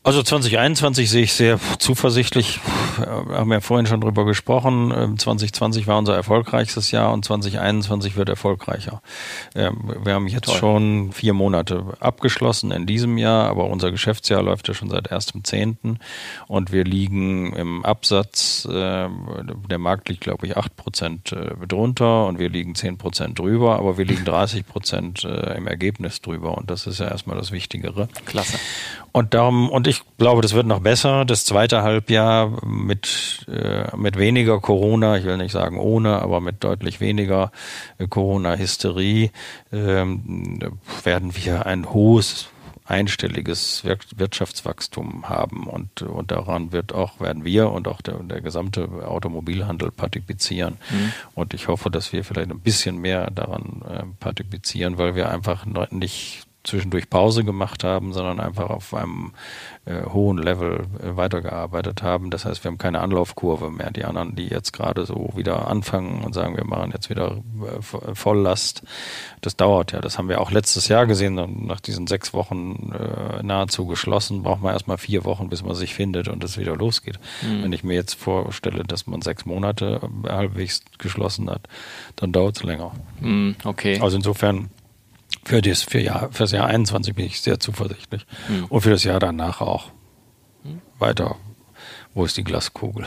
[0.07, 2.61] Also 2021 sehe ich sehr zuversichtlich.
[2.97, 5.17] Wir haben ja vorhin schon drüber gesprochen.
[5.17, 9.01] 2020 ähm, war unser erfolgreichstes Jahr und 2021 wird erfolgreicher.
[9.53, 10.55] Ähm, wir haben jetzt Toll.
[10.55, 15.97] schon vier Monate abgeschlossen in diesem Jahr, aber unser Geschäftsjahr läuft ja schon seit 1.10.
[16.47, 19.09] und wir liegen im Absatz, äh,
[19.69, 23.77] der Markt liegt glaube ich 8 Prozent äh, drunter und wir liegen 10 Prozent drüber,
[23.77, 27.51] aber wir liegen 30 Prozent äh, im Ergebnis drüber und das ist ja erstmal das
[27.51, 28.07] Wichtigere.
[28.25, 28.57] Klasse.
[29.17, 31.25] Und darum, und ich glaube, das wird noch besser.
[31.25, 36.63] Das zweite Halbjahr mit, äh, mit weniger Corona, ich will nicht sagen ohne, aber mit
[36.63, 37.51] deutlich weniger
[37.97, 39.31] äh, Corona-Hysterie,
[39.73, 40.59] ähm,
[41.03, 42.49] werden wir ein hohes
[42.85, 43.83] einstelliges
[44.15, 49.89] Wirtschaftswachstum haben und, und daran wird auch, werden wir und auch der, der gesamte Automobilhandel
[49.89, 50.77] partizipieren.
[50.91, 51.13] Mhm.
[51.33, 55.65] Und ich hoffe, dass wir vielleicht ein bisschen mehr daran äh, partizipieren, weil wir einfach
[55.89, 59.33] nicht zwischendurch Pause gemacht haben, sondern einfach auf einem
[59.85, 62.29] äh, hohen Level äh, weitergearbeitet haben.
[62.29, 63.91] Das heißt, wir haben keine Anlaufkurve mehr.
[63.91, 68.13] Die anderen, die jetzt gerade so wieder anfangen und sagen, wir machen jetzt wieder äh,
[68.13, 68.83] Volllast,
[69.41, 70.01] das dauert ja.
[70.01, 71.35] Das haben wir auch letztes Jahr gesehen.
[71.65, 75.93] Nach diesen sechs Wochen äh, nahezu geschlossen, braucht man erstmal vier Wochen, bis man sich
[75.93, 77.19] findet und es wieder losgeht.
[77.41, 77.63] Mhm.
[77.63, 81.61] Wenn ich mir jetzt vorstelle, dass man sechs Monate halbwegs geschlossen hat,
[82.17, 82.91] dann dauert es länger.
[83.21, 83.99] Mhm, okay.
[84.01, 84.69] Also insofern
[85.47, 88.25] für das für Jahr, fürs Jahr 21 bin ich sehr zuversichtlich.
[88.49, 88.65] Mhm.
[88.65, 89.91] Und für das Jahr danach auch.
[90.99, 91.35] Weiter.
[92.13, 93.05] Wo ist die Glaskugel?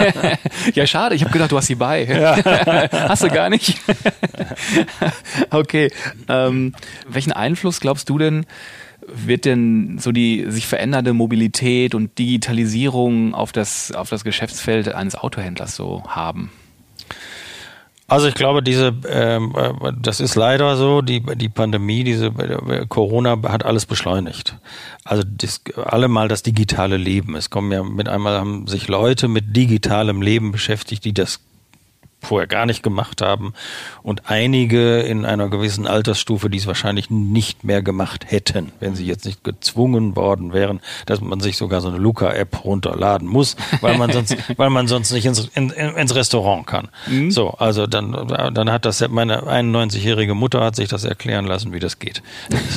[0.74, 1.14] ja, schade.
[1.14, 2.04] Ich habe gedacht, du hast sie bei.
[2.04, 2.36] Ja.
[3.08, 3.80] hast du gar nicht?
[5.50, 5.90] okay.
[6.28, 6.74] Ähm,
[7.08, 8.46] welchen Einfluss glaubst du denn,
[9.06, 15.16] wird denn so die sich verändernde Mobilität und Digitalisierung auf das, auf das Geschäftsfeld eines
[15.16, 16.52] Autohändlers so haben?
[18.08, 22.86] Also ich glaube, diese, ähm, äh, das ist leider so, die, die Pandemie, diese äh,
[22.88, 24.56] Corona hat alles beschleunigt.
[25.04, 27.34] Also das, alle mal das digitale Leben.
[27.34, 31.40] Es kommen ja mit einmal haben sich Leute mit digitalem Leben beschäftigt, die das
[32.26, 33.54] vorher gar nicht gemacht haben
[34.02, 39.06] und einige in einer gewissen Altersstufe, die es wahrscheinlich nicht mehr gemacht hätten, wenn sie
[39.06, 43.96] jetzt nicht gezwungen worden wären, dass man sich sogar so eine Luca-App runterladen muss, weil
[43.96, 46.88] man sonst, weil man sonst nicht ins, in, ins Restaurant kann.
[47.06, 47.30] Mhm.
[47.30, 48.12] So, also dann,
[48.52, 52.22] dann hat das meine 91-jährige Mutter hat sich das erklären lassen, wie das geht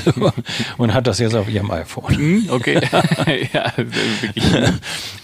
[0.78, 2.16] und hat das jetzt auf ihrem iPhone.
[2.18, 2.80] Mhm, okay,
[3.54, 4.44] ja, wirklich.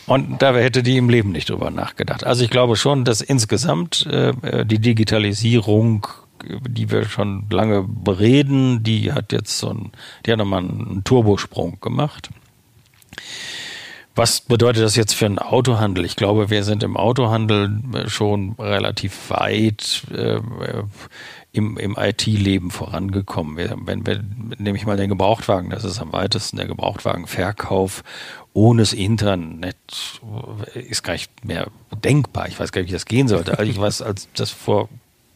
[0.07, 2.23] Und da hätte die im Leben nicht drüber nachgedacht.
[2.23, 6.07] Also ich glaube schon, dass insgesamt äh, die Digitalisierung,
[6.43, 9.91] die wir schon lange bereden, die hat jetzt so ein,
[10.25, 12.29] die hat nochmal einen Turbosprung gemacht.
[14.17, 16.05] Was bedeutet das jetzt für einen Autohandel?
[16.05, 20.39] Ich glaube, wir sind im Autohandel schon relativ weit äh,
[21.55, 23.57] im, im IT-Leben vorangekommen.
[23.85, 24.23] Wenn wir,
[24.57, 28.03] nehme ich mal den Gebrauchtwagen, das ist am weitesten der Gebrauchtwagenverkauf
[28.55, 29.75] ohne das Internet
[30.73, 31.67] ist gar nicht mehr
[32.03, 32.47] denkbar.
[32.47, 33.59] Ich weiß gar nicht, wie das gehen sollte.
[33.59, 34.87] Also ich weiß, als das vor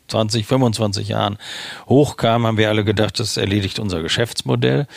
[0.07, 1.37] 20, 25 Jahren
[1.89, 4.87] hochkam, haben wir alle gedacht, das erledigt unser Geschäftsmodell.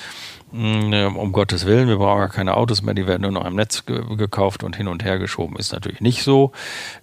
[0.53, 3.57] Hm, um Gottes Willen, wir brauchen gar keine Autos mehr, die werden nur noch im
[3.57, 5.57] Netz ge gekauft und hin und her geschoben.
[5.57, 6.53] Ist natürlich nicht so.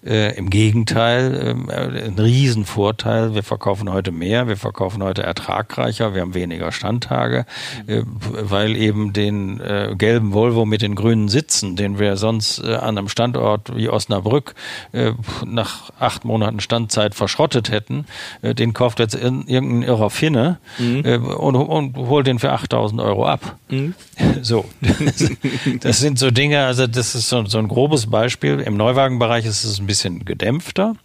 [0.06, 3.34] Äh, Im Gegenteil, äh, ein Riesenvorteil.
[3.34, 7.48] Wir verkaufen heute mehr, wir verkaufen heute ertragreicher, wir haben weniger Standtage,
[7.88, 12.76] äh, weil eben den äh, gelben Volvo mit den grünen Sitzen, den wir sonst äh,
[12.76, 14.54] an einem Standort wie Osnabrück
[14.92, 18.06] äh, nach acht Monaten Standzeit verschrottet hätten,
[18.44, 21.26] den kauft jetzt irgendein irrer Finne mhm.
[21.26, 23.58] und, und holt den für 8000 Euro ab ab.
[23.70, 23.94] Mhm.
[24.42, 24.66] So,
[25.82, 28.60] das sind so Dinge, also das ist so, so ein grobes Beispiel.
[28.60, 30.96] Im Neuwagenbereich ist es ein bisschen gedämpfter,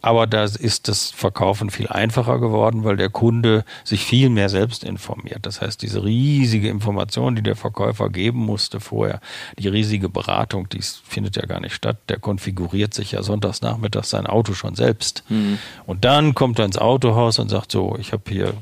[0.00, 4.84] aber da ist das Verkaufen viel einfacher geworden, weil der Kunde sich viel mehr selbst
[4.84, 5.40] informiert.
[5.42, 9.20] Das heißt, diese riesige Information, die der Verkäufer geben musste vorher,
[9.58, 11.98] die riesige Beratung, die findet ja gar nicht statt.
[12.08, 15.22] Der konfiguriert sich ja sonntags nachmittags sein Auto schon selbst.
[15.28, 15.58] Mhm.
[15.86, 18.54] Und dann kommt er ins Autohaus und sagt so, ich habe hier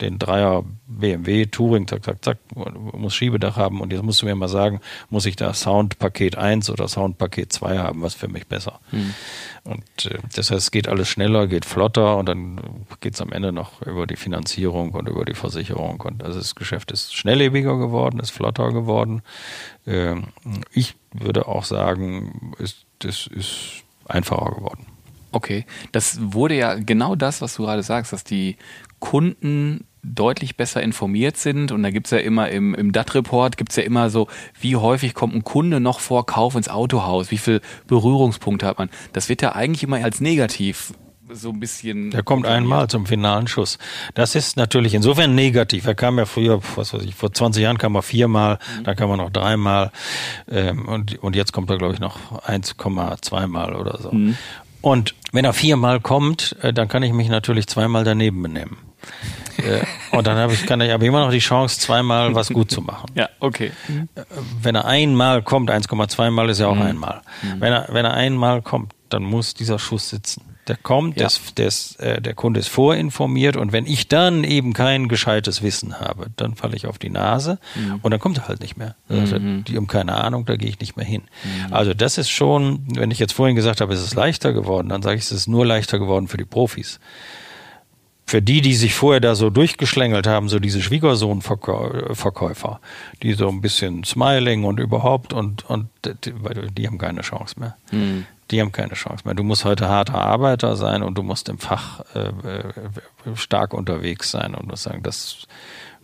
[0.00, 4.34] den Dreier BMW Touring, zack, zack, zack, muss Schiebedach haben und jetzt musst du mir
[4.34, 8.80] mal sagen, muss ich da Soundpaket 1 oder Soundpaket 2 haben, was für mich besser.
[8.90, 9.14] Hm.
[9.64, 12.60] Und äh, das heißt, es geht alles schneller, geht flotter und dann
[13.00, 16.00] geht es am Ende noch über die Finanzierung und über die Versicherung.
[16.00, 19.22] Und also das Geschäft ist schnelllebiger geworden, ist flotter geworden.
[19.86, 20.24] Ähm,
[20.72, 24.86] ich würde auch sagen, ist, das ist einfacher geworden.
[25.34, 28.56] Okay, das wurde ja genau das, was du gerade sagst, dass die
[29.04, 31.72] Kunden deutlich besser informiert sind.
[31.72, 34.76] Und da gibt es ja immer im, im DAT-Report, gibt es ja immer so, wie
[34.76, 38.88] häufig kommt ein Kunde noch vor Kauf ins Autohaus, wie viel Berührungspunkte hat man.
[39.12, 40.94] Das wird ja eigentlich immer als negativ
[41.30, 42.12] so ein bisschen.
[42.12, 43.78] Der kommt einmal zum finalen Schuss.
[44.14, 45.86] Das ist natürlich insofern negativ.
[45.86, 48.84] Er kam ja früher, was weiß ich, vor 20 Jahren kam er viermal, mhm.
[48.84, 49.92] dann kam er noch dreimal
[50.50, 54.12] ähm, und, und jetzt kommt er, glaube ich, noch 1,2 Mal oder so.
[54.12, 54.36] Mhm.
[54.80, 58.76] Und wenn er viermal kommt, äh, dann kann ich mich natürlich zweimal daneben benehmen.
[59.58, 59.80] Äh,
[60.16, 62.82] und dann habe ich, kann ich aber immer noch die Chance, zweimal was gut zu
[62.82, 63.10] machen.
[63.14, 63.72] Ja, okay.
[63.88, 64.08] Mhm.
[64.62, 66.82] Wenn er einmal kommt, 1,2 Mal ist ja auch mhm.
[66.82, 67.22] einmal.
[67.42, 67.60] Mhm.
[67.60, 70.42] Wenn er, wenn er einmal kommt, dann muss dieser Schuss sitzen.
[70.66, 71.26] Der kommt, ja.
[71.26, 76.00] des, des, äh, der Kunde ist vorinformiert und wenn ich dann eben kein gescheites Wissen
[76.00, 78.00] habe, dann falle ich auf die Nase mhm.
[78.00, 78.96] und dann kommt er halt nicht mehr.
[79.10, 79.64] Also mhm.
[79.64, 81.22] die um keine Ahnung, da gehe ich nicht mehr hin.
[81.44, 81.74] Mhm.
[81.74, 85.02] Also das ist schon, wenn ich jetzt vorhin gesagt habe, es ist leichter geworden, dann
[85.02, 86.98] sage ich, es ist nur leichter geworden für die Profis
[88.26, 92.80] für die, die sich vorher da so durchgeschlängelt haben, so diese Schwiegersohnverkäufer,
[93.22, 96.32] die so ein bisschen smiling und überhaupt und, und die,
[96.72, 97.76] die haben keine Chance mehr.
[97.92, 98.26] Mhm.
[98.50, 99.34] Die haben keine Chance mehr.
[99.34, 104.30] Du musst heute harter Arbeiter sein und du musst im Fach äh, äh, stark unterwegs
[104.30, 105.46] sein und musst sagen, das,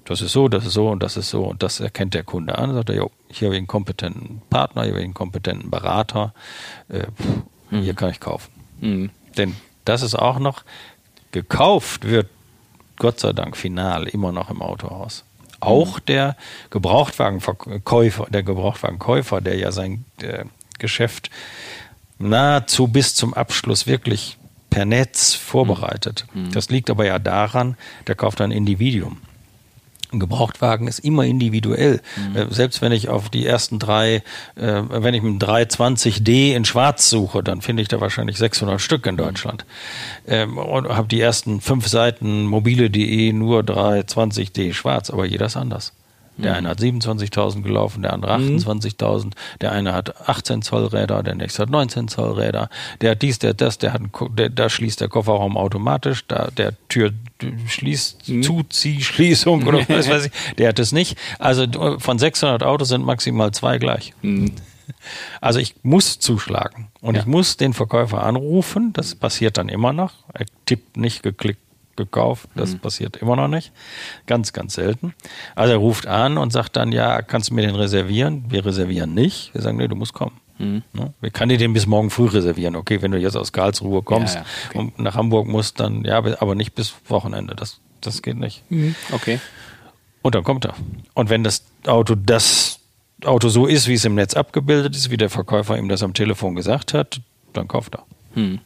[0.05, 2.59] das ist so, das ist so und das ist so und das erkennt der Kunde
[2.59, 2.75] an.
[2.75, 6.35] Sagt er, jo, hier habe ich einen kompetenten Partner, hier habe ich einen kompetenten Berater,
[6.89, 7.07] äh,
[7.71, 7.83] mhm.
[7.83, 8.51] hier kann ich kaufen.
[8.81, 9.11] Mhm.
[9.37, 10.63] Denn das ist auch noch,
[11.33, 12.29] gekauft wird,
[12.97, 15.25] Gott sei Dank final, immer noch im Autohaus.
[15.61, 16.05] Auch mhm.
[16.07, 16.37] der
[16.71, 20.45] Gebrauchtwagenverkäufer, der Gebrauchtwagenkäufer, der ja sein äh,
[20.79, 21.31] Geschäft
[22.19, 24.39] nahezu bis zum Abschluss wirklich
[24.69, 26.27] per Netz vorbereitet.
[26.33, 26.53] Mhm.
[26.53, 29.19] Das liegt aber ja daran, der kauft ein Individuum.
[30.13, 32.01] Ein Gebrauchtwagen ist immer individuell.
[32.17, 32.37] Mhm.
[32.37, 34.23] Äh, selbst wenn ich auf die ersten drei,
[34.57, 39.07] äh, wenn ich einen 320D in Schwarz suche, dann finde ich da wahrscheinlich 600 Stück
[39.07, 39.65] in Deutschland.
[40.27, 45.93] Ähm, und habe die ersten fünf Seiten mobile.de nur 320D schwarz, aber jeder ist anders.
[46.37, 49.31] Der eine hat 27.000 gelaufen, der andere 28.000, mhm.
[49.61, 53.39] der eine hat 18 Zoll Räder, der nächste hat 19 Zoll Räder, der hat dies,
[53.39, 54.03] der hat das, der hat,
[54.39, 57.13] der, da schließt der Kofferraum automatisch, da der Tür
[57.67, 58.43] schließt, mhm.
[58.43, 61.19] Zuziehschließung oder was weiß ich, der hat es nicht.
[61.39, 61.67] Also
[61.99, 64.15] von 600 Autos sind maximal zwei gleich.
[64.23, 64.53] Mhm.
[65.41, 67.21] Also ich muss zuschlagen und ja.
[67.21, 68.93] ich muss den Verkäufer anrufen.
[68.93, 70.13] Das passiert dann immer noch.
[70.35, 71.61] Er tippt nicht geklickt
[71.97, 72.49] gekauft.
[72.55, 72.79] Das mhm.
[72.79, 73.73] passiert immer noch nicht.
[74.27, 75.15] Ganz, ganz selten.
[75.55, 78.45] Also er ruft an und sagt dann, ja, kannst du mir den reservieren?
[78.49, 79.55] Wir reservieren nicht.
[79.55, 80.41] Wir sagen, nee, du musst kommen.
[80.59, 80.83] Mhm.
[80.93, 81.13] Ne?
[81.21, 82.77] Wir können dir den bis morgen früh reservieren.
[82.77, 84.47] Okay, wenn du jetzt aus Karlsruhe kommst ja, ja.
[84.69, 84.79] Okay.
[84.79, 87.55] und nach Hamburg musst, dann ja, aber nicht bis Wochenende.
[87.55, 88.63] Das, das geht nicht.
[88.71, 88.95] Mhm.
[89.13, 89.41] Okay.
[90.23, 90.75] Und dann kommt er.
[91.15, 92.81] Und wenn das Auto das
[93.25, 96.15] Auto so ist, wie es im Netz abgebildet ist, wie der Verkäufer ihm das am
[96.15, 97.21] Telefon gesagt hat,
[97.53, 98.05] dann kauft er.
[98.35, 98.61] Mhm.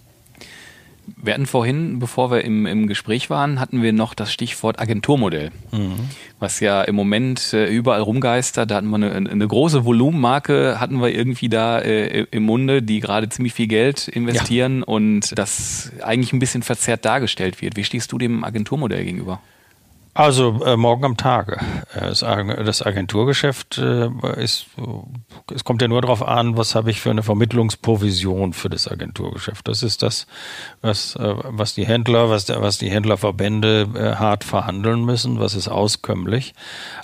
[1.06, 5.50] Wir hatten vorhin, bevor wir im, im Gespräch waren, hatten wir noch das Stichwort Agenturmodell,
[5.70, 5.94] mhm.
[6.38, 8.70] was ja im Moment äh, überall rumgeistert.
[8.70, 13.00] Da hatten wir eine, eine große Volumenmarke, hatten wir irgendwie da äh, im Munde, die
[13.00, 14.84] gerade ziemlich viel Geld investieren ja.
[14.84, 17.76] und das eigentlich ein bisschen verzerrt dargestellt wird.
[17.76, 19.40] Wie stehst du dem Agenturmodell gegenüber?
[20.14, 21.58] Also äh, morgen am Tage.
[21.92, 22.12] Äh,
[22.64, 24.08] das Agenturgeschäft äh,
[24.42, 24.66] ist,
[25.52, 29.66] es kommt ja nur darauf an, was habe ich für eine Vermittlungsprovision für das Agenturgeschäft.
[29.66, 30.28] Das ist das,
[30.80, 35.66] was, äh, was die Händler, was, was die Händlerverbände äh, hart verhandeln müssen, was ist
[35.66, 36.54] auskömmlich.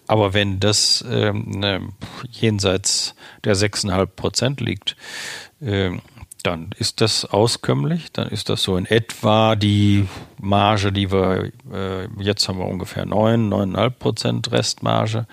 [0.06, 1.88] Aber wenn das ähm, ne,
[2.30, 4.96] jenseits der 6,5 Prozent liegt,
[5.60, 6.00] ähm,
[6.44, 10.08] dann ist das auskömmlich, dann ist das so in etwa die
[10.40, 15.26] Marge, die wir, äh, jetzt haben wir ungefähr 9, 9,5 Prozent Restmarge.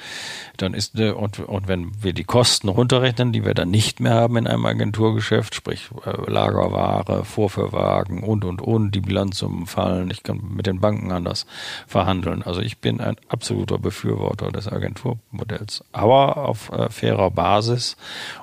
[0.58, 4.14] Dann ist, äh, und, und wenn wir die Kosten runterrechnen, die wir dann nicht mehr
[4.14, 10.24] haben in einem Agenturgeschäft, sprich äh, Lagerware, Vorführwagen und, und, und, die Bilanzsummen fallen, ich
[10.24, 11.46] kann mit den Banken anders
[11.88, 12.44] verhandeln.
[12.44, 17.98] Also ich bin ein absoluter Befürworter des Agenturmodells, aber auf äh, fairer Basis.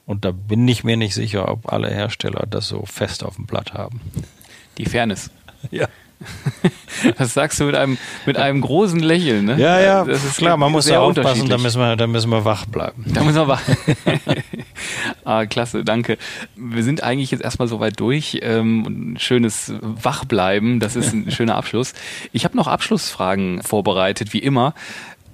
[0.06, 3.46] Und da bin ich mir nicht sicher, ob alle Hersteller das so fest auf dem
[3.46, 4.00] Blatt haben.
[4.78, 5.30] Die Fairness.
[5.70, 5.88] Ja.
[7.18, 9.56] Das sagst du mit einem, mit einem großen Lächeln, ne?
[9.58, 12.44] Ja, ja, das ist klar, man muss da aufpassen, da müssen, wir, da müssen wir
[12.44, 13.04] wach bleiben.
[13.06, 13.62] Da müssen wir wach.
[15.24, 16.18] ah, klasse, danke.
[16.56, 18.38] Wir sind eigentlich jetzt erstmal soweit durch.
[18.42, 21.94] Ähm, ein schönes Wachbleiben, das ist ein schöner Abschluss.
[22.32, 24.74] Ich habe noch Abschlussfragen vorbereitet, wie immer.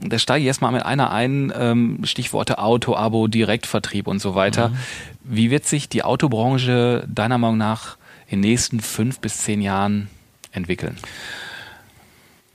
[0.01, 4.71] Da steige ich erstmal mit einer ein, ähm, Stichworte Auto, Abo, Direktvertrieb und so weiter.
[4.71, 4.77] Mhm.
[5.25, 10.09] Wie wird sich die Autobranche deiner Meinung nach in den nächsten fünf bis zehn Jahren
[10.53, 10.97] entwickeln?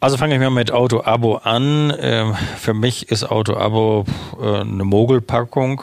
[0.06, 1.92] Also fange ich mal mit Auto-Abo an.
[2.00, 4.06] Ähm, für mich ist Auto-Abo
[4.40, 5.82] äh, eine Mogelpackung,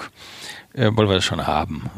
[0.75, 1.91] äh, weil wir das schon haben.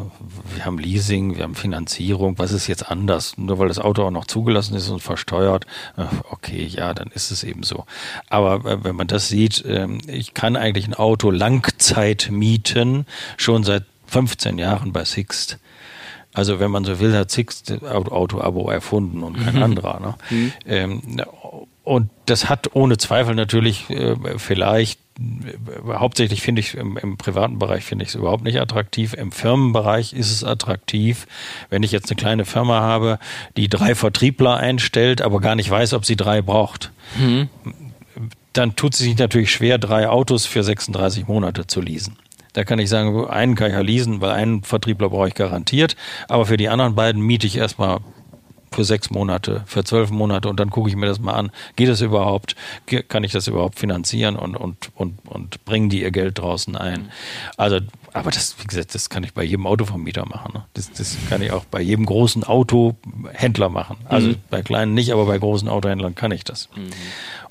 [0.54, 2.38] Wir haben Leasing, wir haben Finanzierung.
[2.38, 3.36] Was ist jetzt anders?
[3.36, 5.66] Nur weil das Auto auch noch zugelassen ist und versteuert,
[5.98, 7.84] äh, okay, ja, dann ist es eben so.
[8.30, 13.04] Aber wenn man das sieht, ähm, ich kann eigentlich ein Auto Langzeit mieten,
[13.36, 15.58] schon seit 15 Jahren bei Sixt.
[16.34, 19.62] Also wenn man so will, hat Sixt Auto-Abo erfunden und kein mhm.
[19.62, 20.00] anderer.
[20.00, 20.14] Ne?
[20.30, 20.52] Mhm.
[20.66, 21.02] Ähm,
[21.84, 27.58] und das hat ohne Zweifel natürlich äh, vielleicht äh, hauptsächlich finde ich im, im, privaten
[27.58, 29.14] Bereich finde ich es überhaupt nicht attraktiv.
[29.14, 31.26] Im Firmenbereich ist es attraktiv.
[31.70, 33.18] Wenn ich jetzt eine kleine Firma habe,
[33.56, 37.48] die drei Vertriebler einstellt, aber gar nicht weiß, ob sie drei braucht, mhm.
[38.54, 42.16] dann tut sie sich natürlich schwer, drei Autos für 36 Monate zu leasen.
[42.54, 45.96] Da kann ich sagen, einen kann ich ja leasen, weil einen Vertriebler brauche ich garantiert.
[46.28, 47.98] Aber für die anderen beiden miete ich erstmal
[48.74, 51.50] für sechs Monate, für zwölf Monate und dann gucke ich mir das mal an.
[51.76, 52.56] Geht das überhaupt?
[53.08, 57.10] Kann ich das überhaupt finanzieren und, und, und, und bringen die ihr Geld draußen ein?
[57.56, 57.80] Also,
[58.14, 60.52] aber das, wie gesagt, das kann ich bei jedem Autovermieter machen.
[60.54, 60.64] Ne?
[60.74, 63.96] Das, das kann ich auch bei jedem großen Autohändler machen.
[64.04, 64.36] Also mhm.
[64.50, 66.68] bei kleinen nicht, aber bei großen Autohändlern kann ich das.
[66.76, 66.90] Mhm.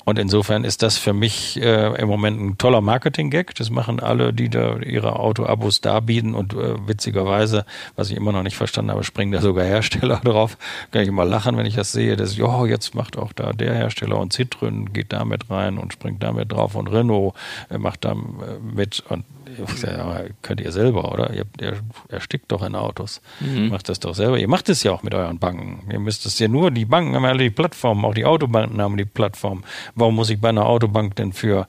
[0.06, 3.54] Und insofern ist das für mich äh, im Moment ein toller Marketing-Gag.
[3.54, 6.34] Das machen alle, die da ihre Auto-Abos darbieten.
[6.34, 7.64] Und äh, witzigerweise,
[7.96, 10.58] was ich immer noch nicht verstanden habe, springen da sogar Hersteller drauf.
[10.90, 12.16] Kann ich immer lachen, wenn ich das sehe.
[12.16, 15.92] Das, ja, jetzt macht auch da der Hersteller und Citroën geht da mit rein und
[15.92, 17.34] springt damit drauf und Renault
[17.70, 18.16] äh, macht da äh,
[18.62, 19.02] mit.
[19.08, 20.24] Und ich sage, aber
[20.54, 21.32] könnt ihr selber, oder?
[21.34, 23.20] Ihr, ihr erstickt doch in Autos.
[23.40, 23.70] Mhm.
[23.70, 24.38] Macht das doch selber.
[24.38, 25.90] Ihr macht es ja auch mit euren Banken.
[25.90, 28.96] Ihr müsst es ja nur, die Banken haben alle die Plattform, auch die Autobanken haben
[28.96, 29.64] die Plattform.
[29.96, 31.66] Warum muss ich bei einer Autobank denn für,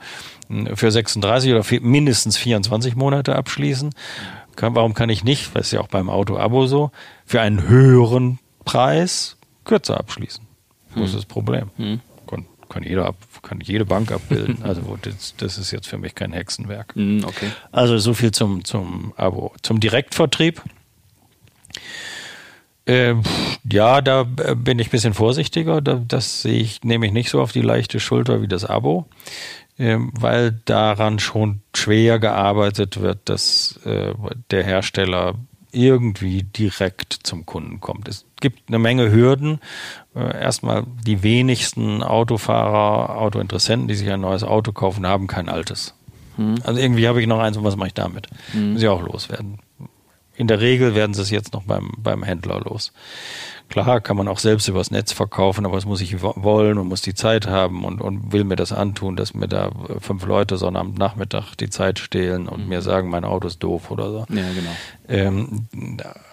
[0.75, 3.89] für 36 oder für mindestens 24 Monate abschließen?
[4.55, 6.91] Warum kann ich nicht, das ist ja auch beim Auto-Abo so,
[7.25, 10.45] für einen höheren Preis kürzer abschließen?
[10.93, 11.15] Wo ist mhm.
[11.15, 11.71] das Problem?
[11.77, 12.01] Mhm
[12.75, 14.57] kann jeder ab, kann jede Bank abbilden.
[14.63, 16.93] Also das, das ist jetzt für mich kein Hexenwerk.
[16.95, 17.49] Mm, okay.
[17.71, 19.53] Also so viel zum, zum Abo.
[19.61, 20.61] Zum Direktvertrieb.
[22.85, 23.15] Äh,
[23.71, 25.79] ja, da bin ich ein bisschen vorsichtiger.
[25.79, 29.05] Das sehe ich, nehme ich nicht so auf die leichte Schulter wie das Abo,
[29.77, 34.13] äh, weil daran schon schwer gearbeitet wird, dass äh,
[34.51, 35.35] der Hersteller
[35.75, 38.07] irgendwie direkt zum Kunden kommt.
[38.07, 39.59] Es gibt eine Menge Hürden.
[40.15, 45.93] Äh, erstmal die wenigsten Autofahrer, Autointeressenten, die sich ein neues Auto kaufen, haben kein altes.
[46.37, 46.55] Hm.
[46.63, 48.27] Also irgendwie habe ich noch eins und was mache ich damit?
[48.51, 48.73] Hm.
[48.73, 49.59] Muss ich auch loswerden.
[50.35, 52.91] In der Regel werden sie es jetzt noch beim, beim Händler los.
[53.69, 57.01] Klar kann man auch selbst übers Netz verkaufen, aber das muss ich wollen und muss
[57.01, 61.55] die Zeit haben und, und will mir das antun, dass mir da fünf Leute Sonnabendnachmittag
[61.55, 62.69] die Zeit stehlen und mhm.
[62.69, 64.19] mir sagen, mein Auto ist doof oder so.
[64.29, 64.71] Ja, genau.
[65.07, 65.67] Ähm,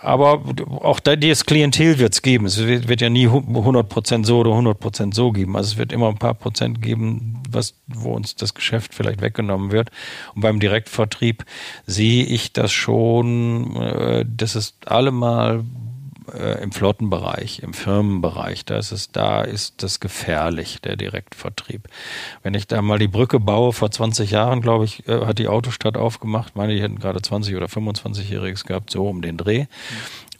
[0.02, 0.42] aber
[0.82, 2.46] auch da, das Klientel wird es geben.
[2.46, 5.56] Es wird, wird, ja nie 100% so oder 100% so geben.
[5.56, 9.72] Also es wird immer ein paar Prozent geben, was, wo uns das Geschäft vielleicht weggenommen
[9.72, 9.90] wird.
[10.34, 11.44] Und beim Direktvertrieb
[11.86, 15.64] sehe ich das schon, äh, dass es allemal
[16.32, 21.88] äh, im Flottenbereich, im Firmenbereich, da ist es, da ist das gefährlich, der Direktvertrieb.
[22.42, 25.48] Wenn ich da mal die Brücke baue, vor 20 Jahren, glaube ich, äh, hat die
[25.48, 29.66] Autostadt aufgemacht, meine, die hätten gerade 20 oder 25-Jähriges gehabt, so um den Dreh.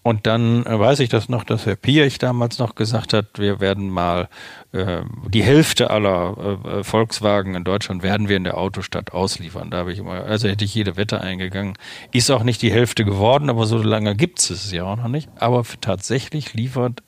[0.03, 3.61] Und dann äh, weiß ich das noch, dass Herr Piech damals noch gesagt hat, wir
[3.61, 4.29] werden mal
[4.73, 9.71] äh, die Hälfte aller äh, Volkswagen in Deutschland werden wir in der Autostadt ausliefern.
[9.71, 11.75] Da habe ich immer, also hätte ich jede Wette eingegangen.
[12.13, 15.09] Ist auch nicht die Hälfte geworden, aber so lange gibt es es ja auch noch
[15.09, 15.29] nicht.
[15.37, 17.03] Aber tatsächlich liefert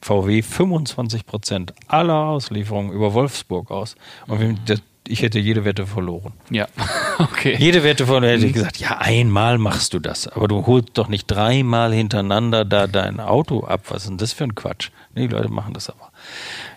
[0.00, 3.96] VW 25 Prozent aller Auslieferungen über Wolfsburg aus.
[4.28, 6.32] Und das, ich hätte jede Wette verloren.
[6.50, 6.66] Ja,
[7.18, 7.56] okay.
[7.58, 11.08] Jede Wette verloren hätte ich gesagt, ja, einmal machst du das, aber du holst doch
[11.08, 13.82] nicht dreimal hintereinander da dein Auto ab.
[13.88, 14.90] Was ist denn das für ein Quatsch?
[15.14, 16.10] Nee, die Leute machen das aber.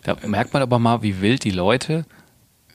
[0.04, 2.06] Da merkt man aber mal, wie wild die Leute,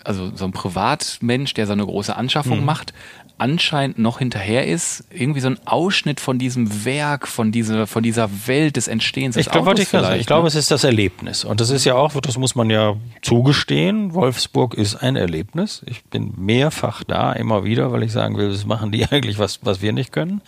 [0.04, 2.66] also so ein Privatmensch, der so eine große Anschaffung mhm.
[2.66, 2.92] macht,
[3.38, 8.28] anscheinend noch hinterher ist, irgendwie so ein Ausschnitt von diesem Werk, von dieser, von dieser
[8.46, 10.20] Welt des Entstehens des ich glaub, Autos vielleicht.
[10.20, 10.48] Ich glaube, ne?
[10.48, 11.44] es ist das Erlebnis.
[11.44, 15.82] Und das ist ja auch, das muss man ja zugestehen, Wolfsburg ist ein Erlebnis.
[15.86, 19.60] Ich bin mehrfach da, immer wieder, weil ich sagen will, das machen die eigentlich was,
[19.62, 20.40] was wir nicht können.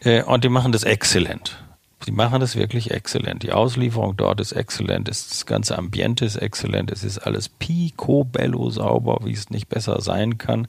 [0.00, 1.62] Äh, und die machen das exzellent.
[2.04, 3.42] Sie machen das wirklich exzellent.
[3.42, 5.08] Die Auslieferung dort ist exzellent.
[5.08, 6.90] Das ganze Ambiente ist exzellent.
[6.90, 10.66] Es ist alles picobello sauber, wie es nicht besser sein kann.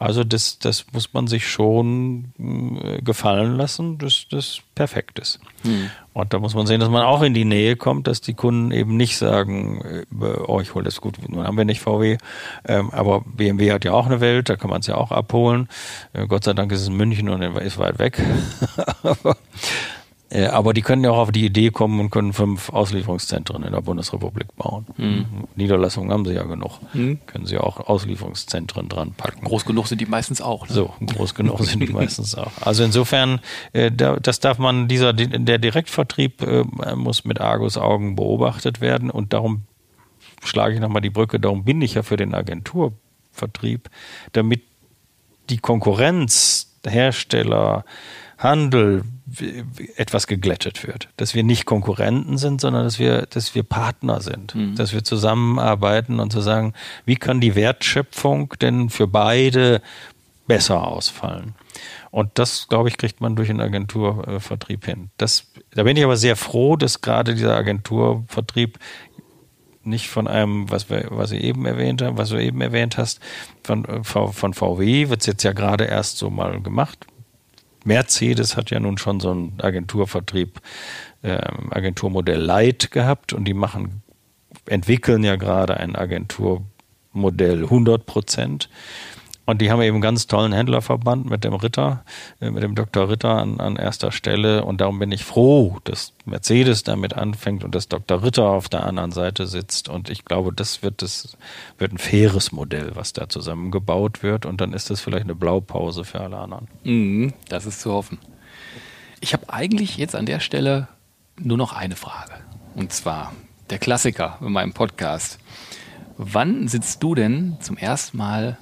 [0.00, 2.32] Also das, das muss man sich schon
[2.82, 5.38] äh, gefallen lassen, dass das perfekt ist.
[5.62, 5.90] Hm.
[6.14, 8.70] Und da muss man sehen, dass man auch in die Nähe kommt, dass die Kunden
[8.72, 12.18] eben nicht sagen, äh, oh, ich hole das gut, nun haben wir nicht VW,
[12.66, 15.68] ähm, aber BMW hat ja auch eine Welt, da kann man es ja auch abholen.
[16.12, 18.20] Äh, Gott sei Dank ist es in München und ist weit weg.
[20.32, 23.72] Äh, aber die können ja auch auf die Idee kommen und können fünf Auslieferungszentren in
[23.72, 24.86] der Bundesrepublik bauen.
[24.96, 25.26] Mhm.
[25.56, 26.78] Niederlassungen haben sie ja genug.
[26.94, 27.18] Mhm.
[27.26, 29.44] Können sie auch Auslieferungszentren dran packen.
[29.44, 30.66] Groß genug sind die meistens auch.
[30.68, 30.74] Ne?
[30.74, 32.50] So, groß genug sind die meistens auch.
[32.62, 33.40] Also insofern,
[33.74, 36.64] äh, das darf man, dieser, der Direktvertrieb äh,
[36.94, 39.64] muss mit Argus Augen beobachtet werden und darum
[40.42, 43.90] schlage ich nochmal die Brücke, darum bin ich ja für den Agenturvertrieb,
[44.32, 44.62] damit
[45.50, 47.84] die Konkurrenz, Hersteller,
[48.38, 49.04] Handel,
[49.96, 51.08] etwas geglättet wird.
[51.16, 54.54] Dass wir nicht Konkurrenten sind, sondern dass wir, dass wir Partner sind.
[54.54, 54.74] Mhm.
[54.76, 56.74] Dass wir zusammenarbeiten und zu sagen,
[57.04, 59.82] wie kann die Wertschöpfung denn für beide
[60.46, 61.54] besser ausfallen?
[62.10, 65.10] Und das, glaube ich, kriegt man durch den Agenturvertrieb hin.
[65.16, 68.78] Das, da bin ich aber sehr froh, dass gerade dieser Agenturvertrieb
[69.84, 73.20] nicht von einem, was wir, was ich eben erwähnt haben, was du eben erwähnt hast,
[73.64, 77.06] von, äh, von VW wird es jetzt ja gerade erst so mal gemacht.
[77.84, 80.60] Mercedes hat ja nun schon so einen Agenturvertrieb,
[81.22, 81.38] äh,
[81.70, 84.02] Agenturmodell Light gehabt und die machen,
[84.66, 88.68] entwickeln ja gerade ein Agenturmodell 100 Prozent.
[89.52, 92.06] Und die haben eben einen ganz tollen Händlerverband mit dem Ritter,
[92.40, 93.10] äh, mit dem Dr.
[93.10, 94.64] Ritter an, an erster Stelle.
[94.64, 98.22] Und darum bin ich froh, dass Mercedes damit anfängt und dass Dr.
[98.22, 99.90] Ritter auf der anderen Seite sitzt.
[99.90, 101.36] Und ich glaube, das wird, das
[101.76, 104.46] wird ein faires Modell, was da zusammengebaut wird.
[104.46, 106.68] Und dann ist das vielleicht eine Blaupause für alle anderen.
[106.84, 108.18] Mhm, das ist zu hoffen.
[109.20, 110.88] Ich habe eigentlich jetzt an der Stelle
[111.36, 112.32] nur noch eine Frage.
[112.74, 113.34] Und zwar
[113.68, 115.38] der Klassiker in meinem Podcast.
[116.16, 118.56] Wann sitzt du denn zum ersten Mal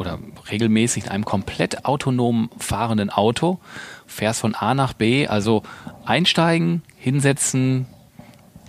[0.00, 0.18] oder
[0.50, 3.60] regelmäßig in einem komplett autonom fahrenden Auto,
[4.06, 5.62] fährst von A nach B, also
[6.06, 7.86] einsteigen, hinsetzen,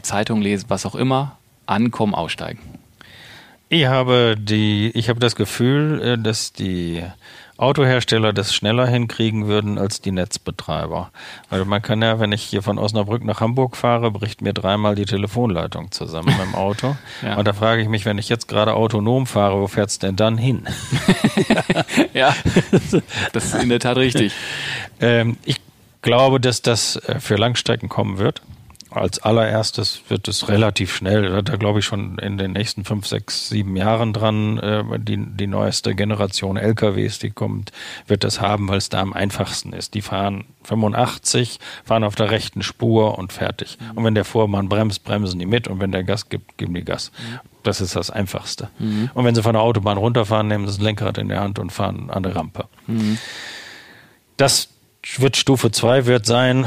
[0.02, 2.60] Zeitung lesen, was auch immer, ankommen, aussteigen.
[3.70, 7.02] Ich habe die, ich habe das Gefühl, äh, dass die
[7.62, 11.12] Autohersteller das schneller hinkriegen würden als die Netzbetreiber.
[11.50, 14.96] Weil man kann ja, wenn ich hier von Osnabrück nach Hamburg fahre, bricht mir dreimal
[14.96, 16.96] die Telefonleitung zusammen im Auto.
[17.22, 17.38] ja.
[17.38, 20.16] Und da frage ich mich, wenn ich jetzt gerade autonom fahre, wo fährt es denn
[20.16, 20.66] dann hin?
[22.14, 22.36] ja,
[23.32, 24.34] das ist in der Tat richtig.
[25.00, 25.62] Ähm, ich
[26.02, 28.42] glaube, dass das äh, für Langstrecken kommen wird
[28.92, 33.48] als allererstes wird es relativ schnell, da glaube ich schon in den nächsten fünf, sechs,
[33.48, 37.72] sieben Jahren dran, äh, die, die neueste Generation LKWs, die kommt,
[38.08, 39.94] wird das haben, weil es da am einfachsten ist.
[39.94, 43.78] Die fahren 85, fahren auf der rechten Spur und fertig.
[43.80, 43.98] Mhm.
[43.98, 46.84] Und wenn der Vormann bremst, bremsen die mit und wenn der Gas gibt, geben die
[46.84, 47.12] Gas.
[47.18, 47.40] Mhm.
[47.64, 48.70] Das ist das Einfachste.
[48.80, 49.10] Mhm.
[49.14, 51.72] Und wenn sie von der Autobahn runterfahren, nehmen sie das Lenkrad in der Hand und
[51.72, 52.66] fahren an der Rampe.
[52.88, 53.18] Mhm.
[54.36, 54.70] Das
[55.18, 56.66] wird Stufe 2 wird sein,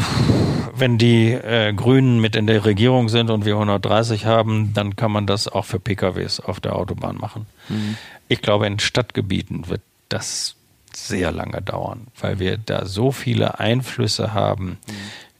[0.76, 5.12] wenn die äh, Grünen mit in der Regierung sind und wir 130 haben, dann kann
[5.12, 7.47] man das auch für PKWs auf der Autobahn machen.
[7.68, 7.97] Mhm.
[8.28, 10.57] Ich glaube, in Stadtgebieten wird das
[10.93, 14.78] sehr lange dauern, weil wir da so viele Einflüsse haben,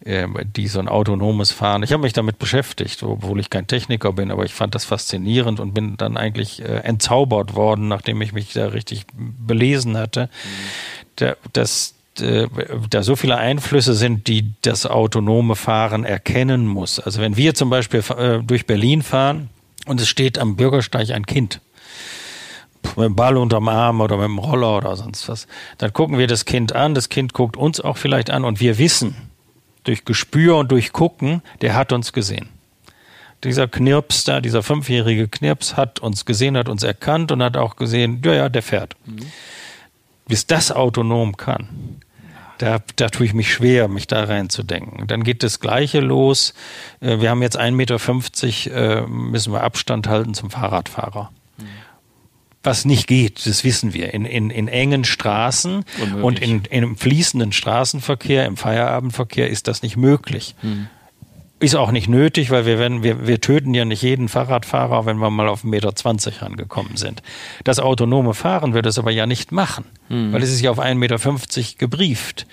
[0.05, 0.09] mhm.
[0.09, 1.83] äh, die so ein autonomes Fahren.
[1.83, 5.59] Ich habe mich damit beschäftigt, obwohl ich kein Techniker bin, aber ich fand das faszinierend
[5.59, 10.27] und bin dann eigentlich äh, entzaubert worden, nachdem ich mich da richtig belesen hatte.
[10.27, 10.69] Mhm.
[11.17, 12.49] Da, das äh,
[12.91, 16.99] da so viele Einflüsse sind, die das autonome Fahren erkennen muss.
[17.01, 19.51] Also wenn wir zum Beispiel äh, durch Berlin fahren
[19.87, 21.61] und es steht am Bürgersteig ein Kind,
[22.97, 25.47] mit dem Ball unterm Arm oder mit dem Roller oder sonst was,
[25.79, 28.79] dann gucken wir das Kind an, das Kind guckt uns auch vielleicht an und wir
[28.79, 29.17] wissen
[29.85, 32.49] durch Gespür und durch Gucken, der hat uns gesehen.
[33.43, 37.77] Dieser Knirps da, dieser fünfjährige Knirps hat uns gesehen, hat uns erkannt und hat auch
[37.77, 38.97] gesehen, ja, ja, der fährt.
[39.05, 39.27] Mhm.
[40.27, 42.01] Bis das autonom kann,
[42.59, 45.07] da, da tue ich mich schwer, mich da reinzudenken.
[45.07, 46.55] Dann geht das Gleiche los.
[47.01, 51.31] Äh, wir haben jetzt 1,50 Meter, äh, müssen wir Abstand halten zum Fahrradfahrer
[52.65, 54.15] was nicht geht, das wissen wir.
[54.15, 56.25] In, in, in engen Straßen Unmöglich.
[56.25, 60.55] und in, in fließenden Straßenverkehr, im Feierabendverkehr ist das nicht möglich.
[60.61, 60.89] Hm.
[61.61, 65.19] Ist auch nicht nötig, weil wir, wenn, wir, wir töten ja nicht jeden Fahrradfahrer, wenn
[65.19, 67.23] wir mal auf 1,20 Meter rangekommen sind.
[67.63, 70.33] Das autonome Fahren wird es aber ja nicht machen, hm.
[70.33, 71.19] weil es ist ja auf 1,50 Meter
[71.79, 72.47] gebrieft.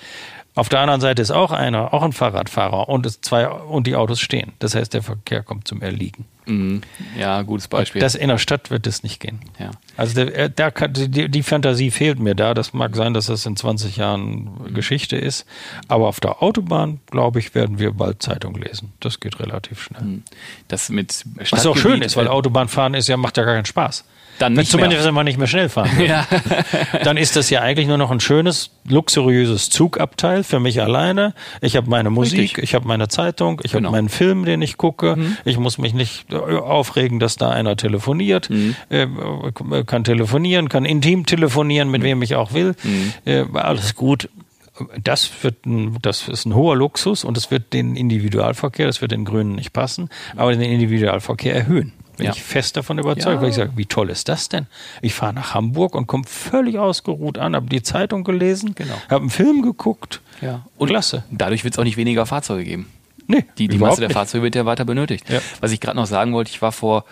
[0.53, 3.95] Auf der anderen Seite ist auch einer, auch ein Fahrradfahrer und, es zwei, und die
[3.95, 4.51] Autos stehen.
[4.59, 6.25] Das heißt, der Verkehr kommt zum Erliegen.
[6.45, 6.81] Mhm.
[7.17, 8.01] Ja, gutes Beispiel.
[8.01, 9.39] Das in der Stadt wird es nicht gehen.
[9.59, 9.71] Ja.
[9.97, 12.53] Also der, äh, der, die, die, Fantasie fehlt mir da.
[12.53, 14.73] Das mag sein, dass das in 20 Jahren mhm.
[14.73, 15.45] Geschichte ist.
[15.87, 18.93] Aber auf der Autobahn, glaube ich, werden wir bald Zeitung lesen.
[18.99, 20.01] Das geht relativ schnell.
[20.01, 20.23] Mhm.
[20.67, 24.05] Das mit Was auch schön ist, weil Autobahnfahren ist ja, macht ja gar keinen Spaß.
[24.41, 26.07] Dann nicht Zumindest, wenn man nicht mehr schnell fahren will.
[26.09, 26.25] ja.
[27.03, 31.35] Dann ist das ja eigentlich nur noch ein schönes, luxuriöses Zugabteil für mich alleine.
[31.61, 32.63] Ich habe meine Musik, Richtig.
[32.63, 33.89] ich habe meine Zeitung, ich genau.
[33.89, 35.15] habe meinen Film, den ich gucke.
[35.15, 35.37] Mhm.
[35.45, 38.49] Ich muss mich nicht aufregen, dass da einer telefoniert.
[38.49, 38.75] Mhm.
[38.89, 39.05] Äh,
[39.85, 42.05] kann telefonieren, kann intim telefonieren, mit mhm.
[42.05, 42.73] wem ich auch will.
[42.83, 43.13] Mhm.
[43.25, 44.27] Äh, alles gut
[45.03, 49.11] das wird ein, das ist ein hoher Luxus und es wird den Individualverkehr, das wird
[49.11, 51.93] den Grünen nicht passen, aber den Individualverkehr erhöhen.
[52.17, 52.33] Bin ja.
[52.33, 53.41] ich fest davon überzeugt, ja.
[53.41, 54.67] weil ich sage, wie toll ist das denn?
[55.01, 58.93] Ich fahre nach Hamburg und komme völlig ausgeruht an, habe die Zeitung gelesen, genau.
[59.09, 60.21] habe einen Film geguckt.
[60.41, 60.65] Ja.
[60.77, 61.23] Und Klasse.
[61.31, 62.87] Dadurch wird es auch nicht weniger Fahrzeuge geben.
[63.27, 64.15] Nee, die, die Masse der nicht.
[64.15, 65.29] Fahrzeuge wird ja weiter benötigt.
[65.29, 65.39] Ja.
[65.61, 67.05] Was ich gerade noch sagen wollte, ich war vor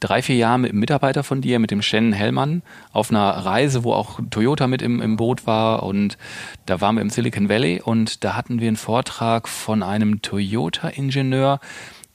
[0.00, 3.82] drei, vier Jahren mit einem Mitarbeiter von dir, mit dem Shannon Hellmann, auf einer Reise,
[3.82, 6.18] wo auch Toyota mit im, im Boot war und
[6.66, 11.60] da waren wir im Silicon Valley und da hatten wir einen Vortrag von einem Toyota-Ingenieur,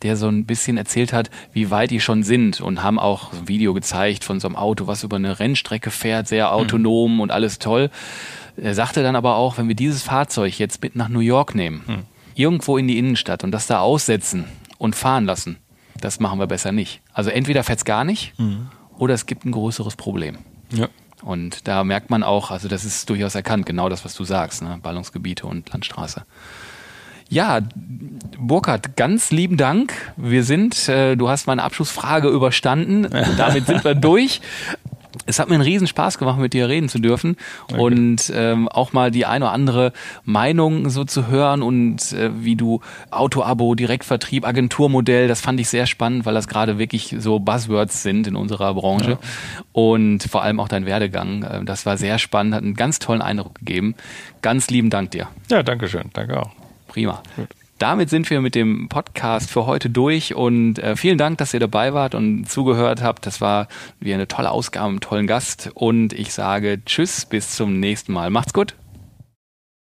[0.04, 3.48] der so ein bisschen erzählt hat, wie weit die schon sind und haben auch ein
[3.48, 6.54] Video gezeigt von so einem Auto, was über eine Rennstrecke fährt, sehr mhm.
[6.54, 7.20] autonom mhm.
[7.22, 7.90] und alles toll.
[8.58, 11.84] Er sagte dann aber auch, wenn wir dieses Fahrzeug jetzt mit nach New York nehmen,
[11.88, 12.04] mhm.
[12.36, 14.46] irgendwo in die Innenstadt und das da aussetzen
[14.78, 15.58] und fahren lassen,
[16.00, 17.02] das machen wir besser nicht.
[17.14, 18.70] Also entweder fährt es gar nicht mhm.
[18.98, 20.40] oder es gibt ein größeres Problem.
[20.72, 20.88] Ja.
[21.22, 24.64] Und da merkt man auch, also das ist durchaus erkannt, genau das, was du sagst,
[24.64, 24.80] ne?
[24.82, 26.26] Ballungsgebiete und Landstraße.
[27.32, 27.62] Ja,
[28.38, 29.94] Burkhard, ganz lieben Dank.
[30.18, 33.08] Wir sind, äh, du hast meine Abschlussfrage überstanden.
[33.38, 34.42] Damit sind wir durch.
[35.28, 37.38] Es hat mir einen riesen Spaß gemacht, mit dir reden zu dürfen
[37.70, 37.80] okay.
[37.80, 39.94] und ähm, auch mal die eine oder andere
[40.26, 45.86] Meinung so zu hören und äh, wie du Autoabo, Direktvertrieb, Agenturmodell, das fand ich sehr
[45.86, 49.18] spannend, weil das gerade wirklich so Buzzwords sind in unserer Branche ja.
[49.72, 51.44] und vor allem auch dein Werdegang.
[51.44, 53.96] Äh, das war sehr spannend, hat einen ganz tollen Eindruck gegeben.
[54.42, 55.28] Ganz lieben Dank dir.
[55.50, 56.10] Ja, danke schön.
[56.14, 56.61] Danke auch.
[56.92, 57.24] Prima.
[57.38, 57.48] Gut.
[57.78, 61.60] Damit sind wir mit dem Podcast für heute durch und äh, vielen Dank, dass ihr
[61.60, 63.26] dabei wart und zugehört habt.
[63.26, 63.70] Das war
[64.00, 68.30] wie eine tolle Ausgabe, einen tollen Gast und ich sage Tschüss, bis zum nächsten Mal.
[68.30, 68.76] Macht's gut.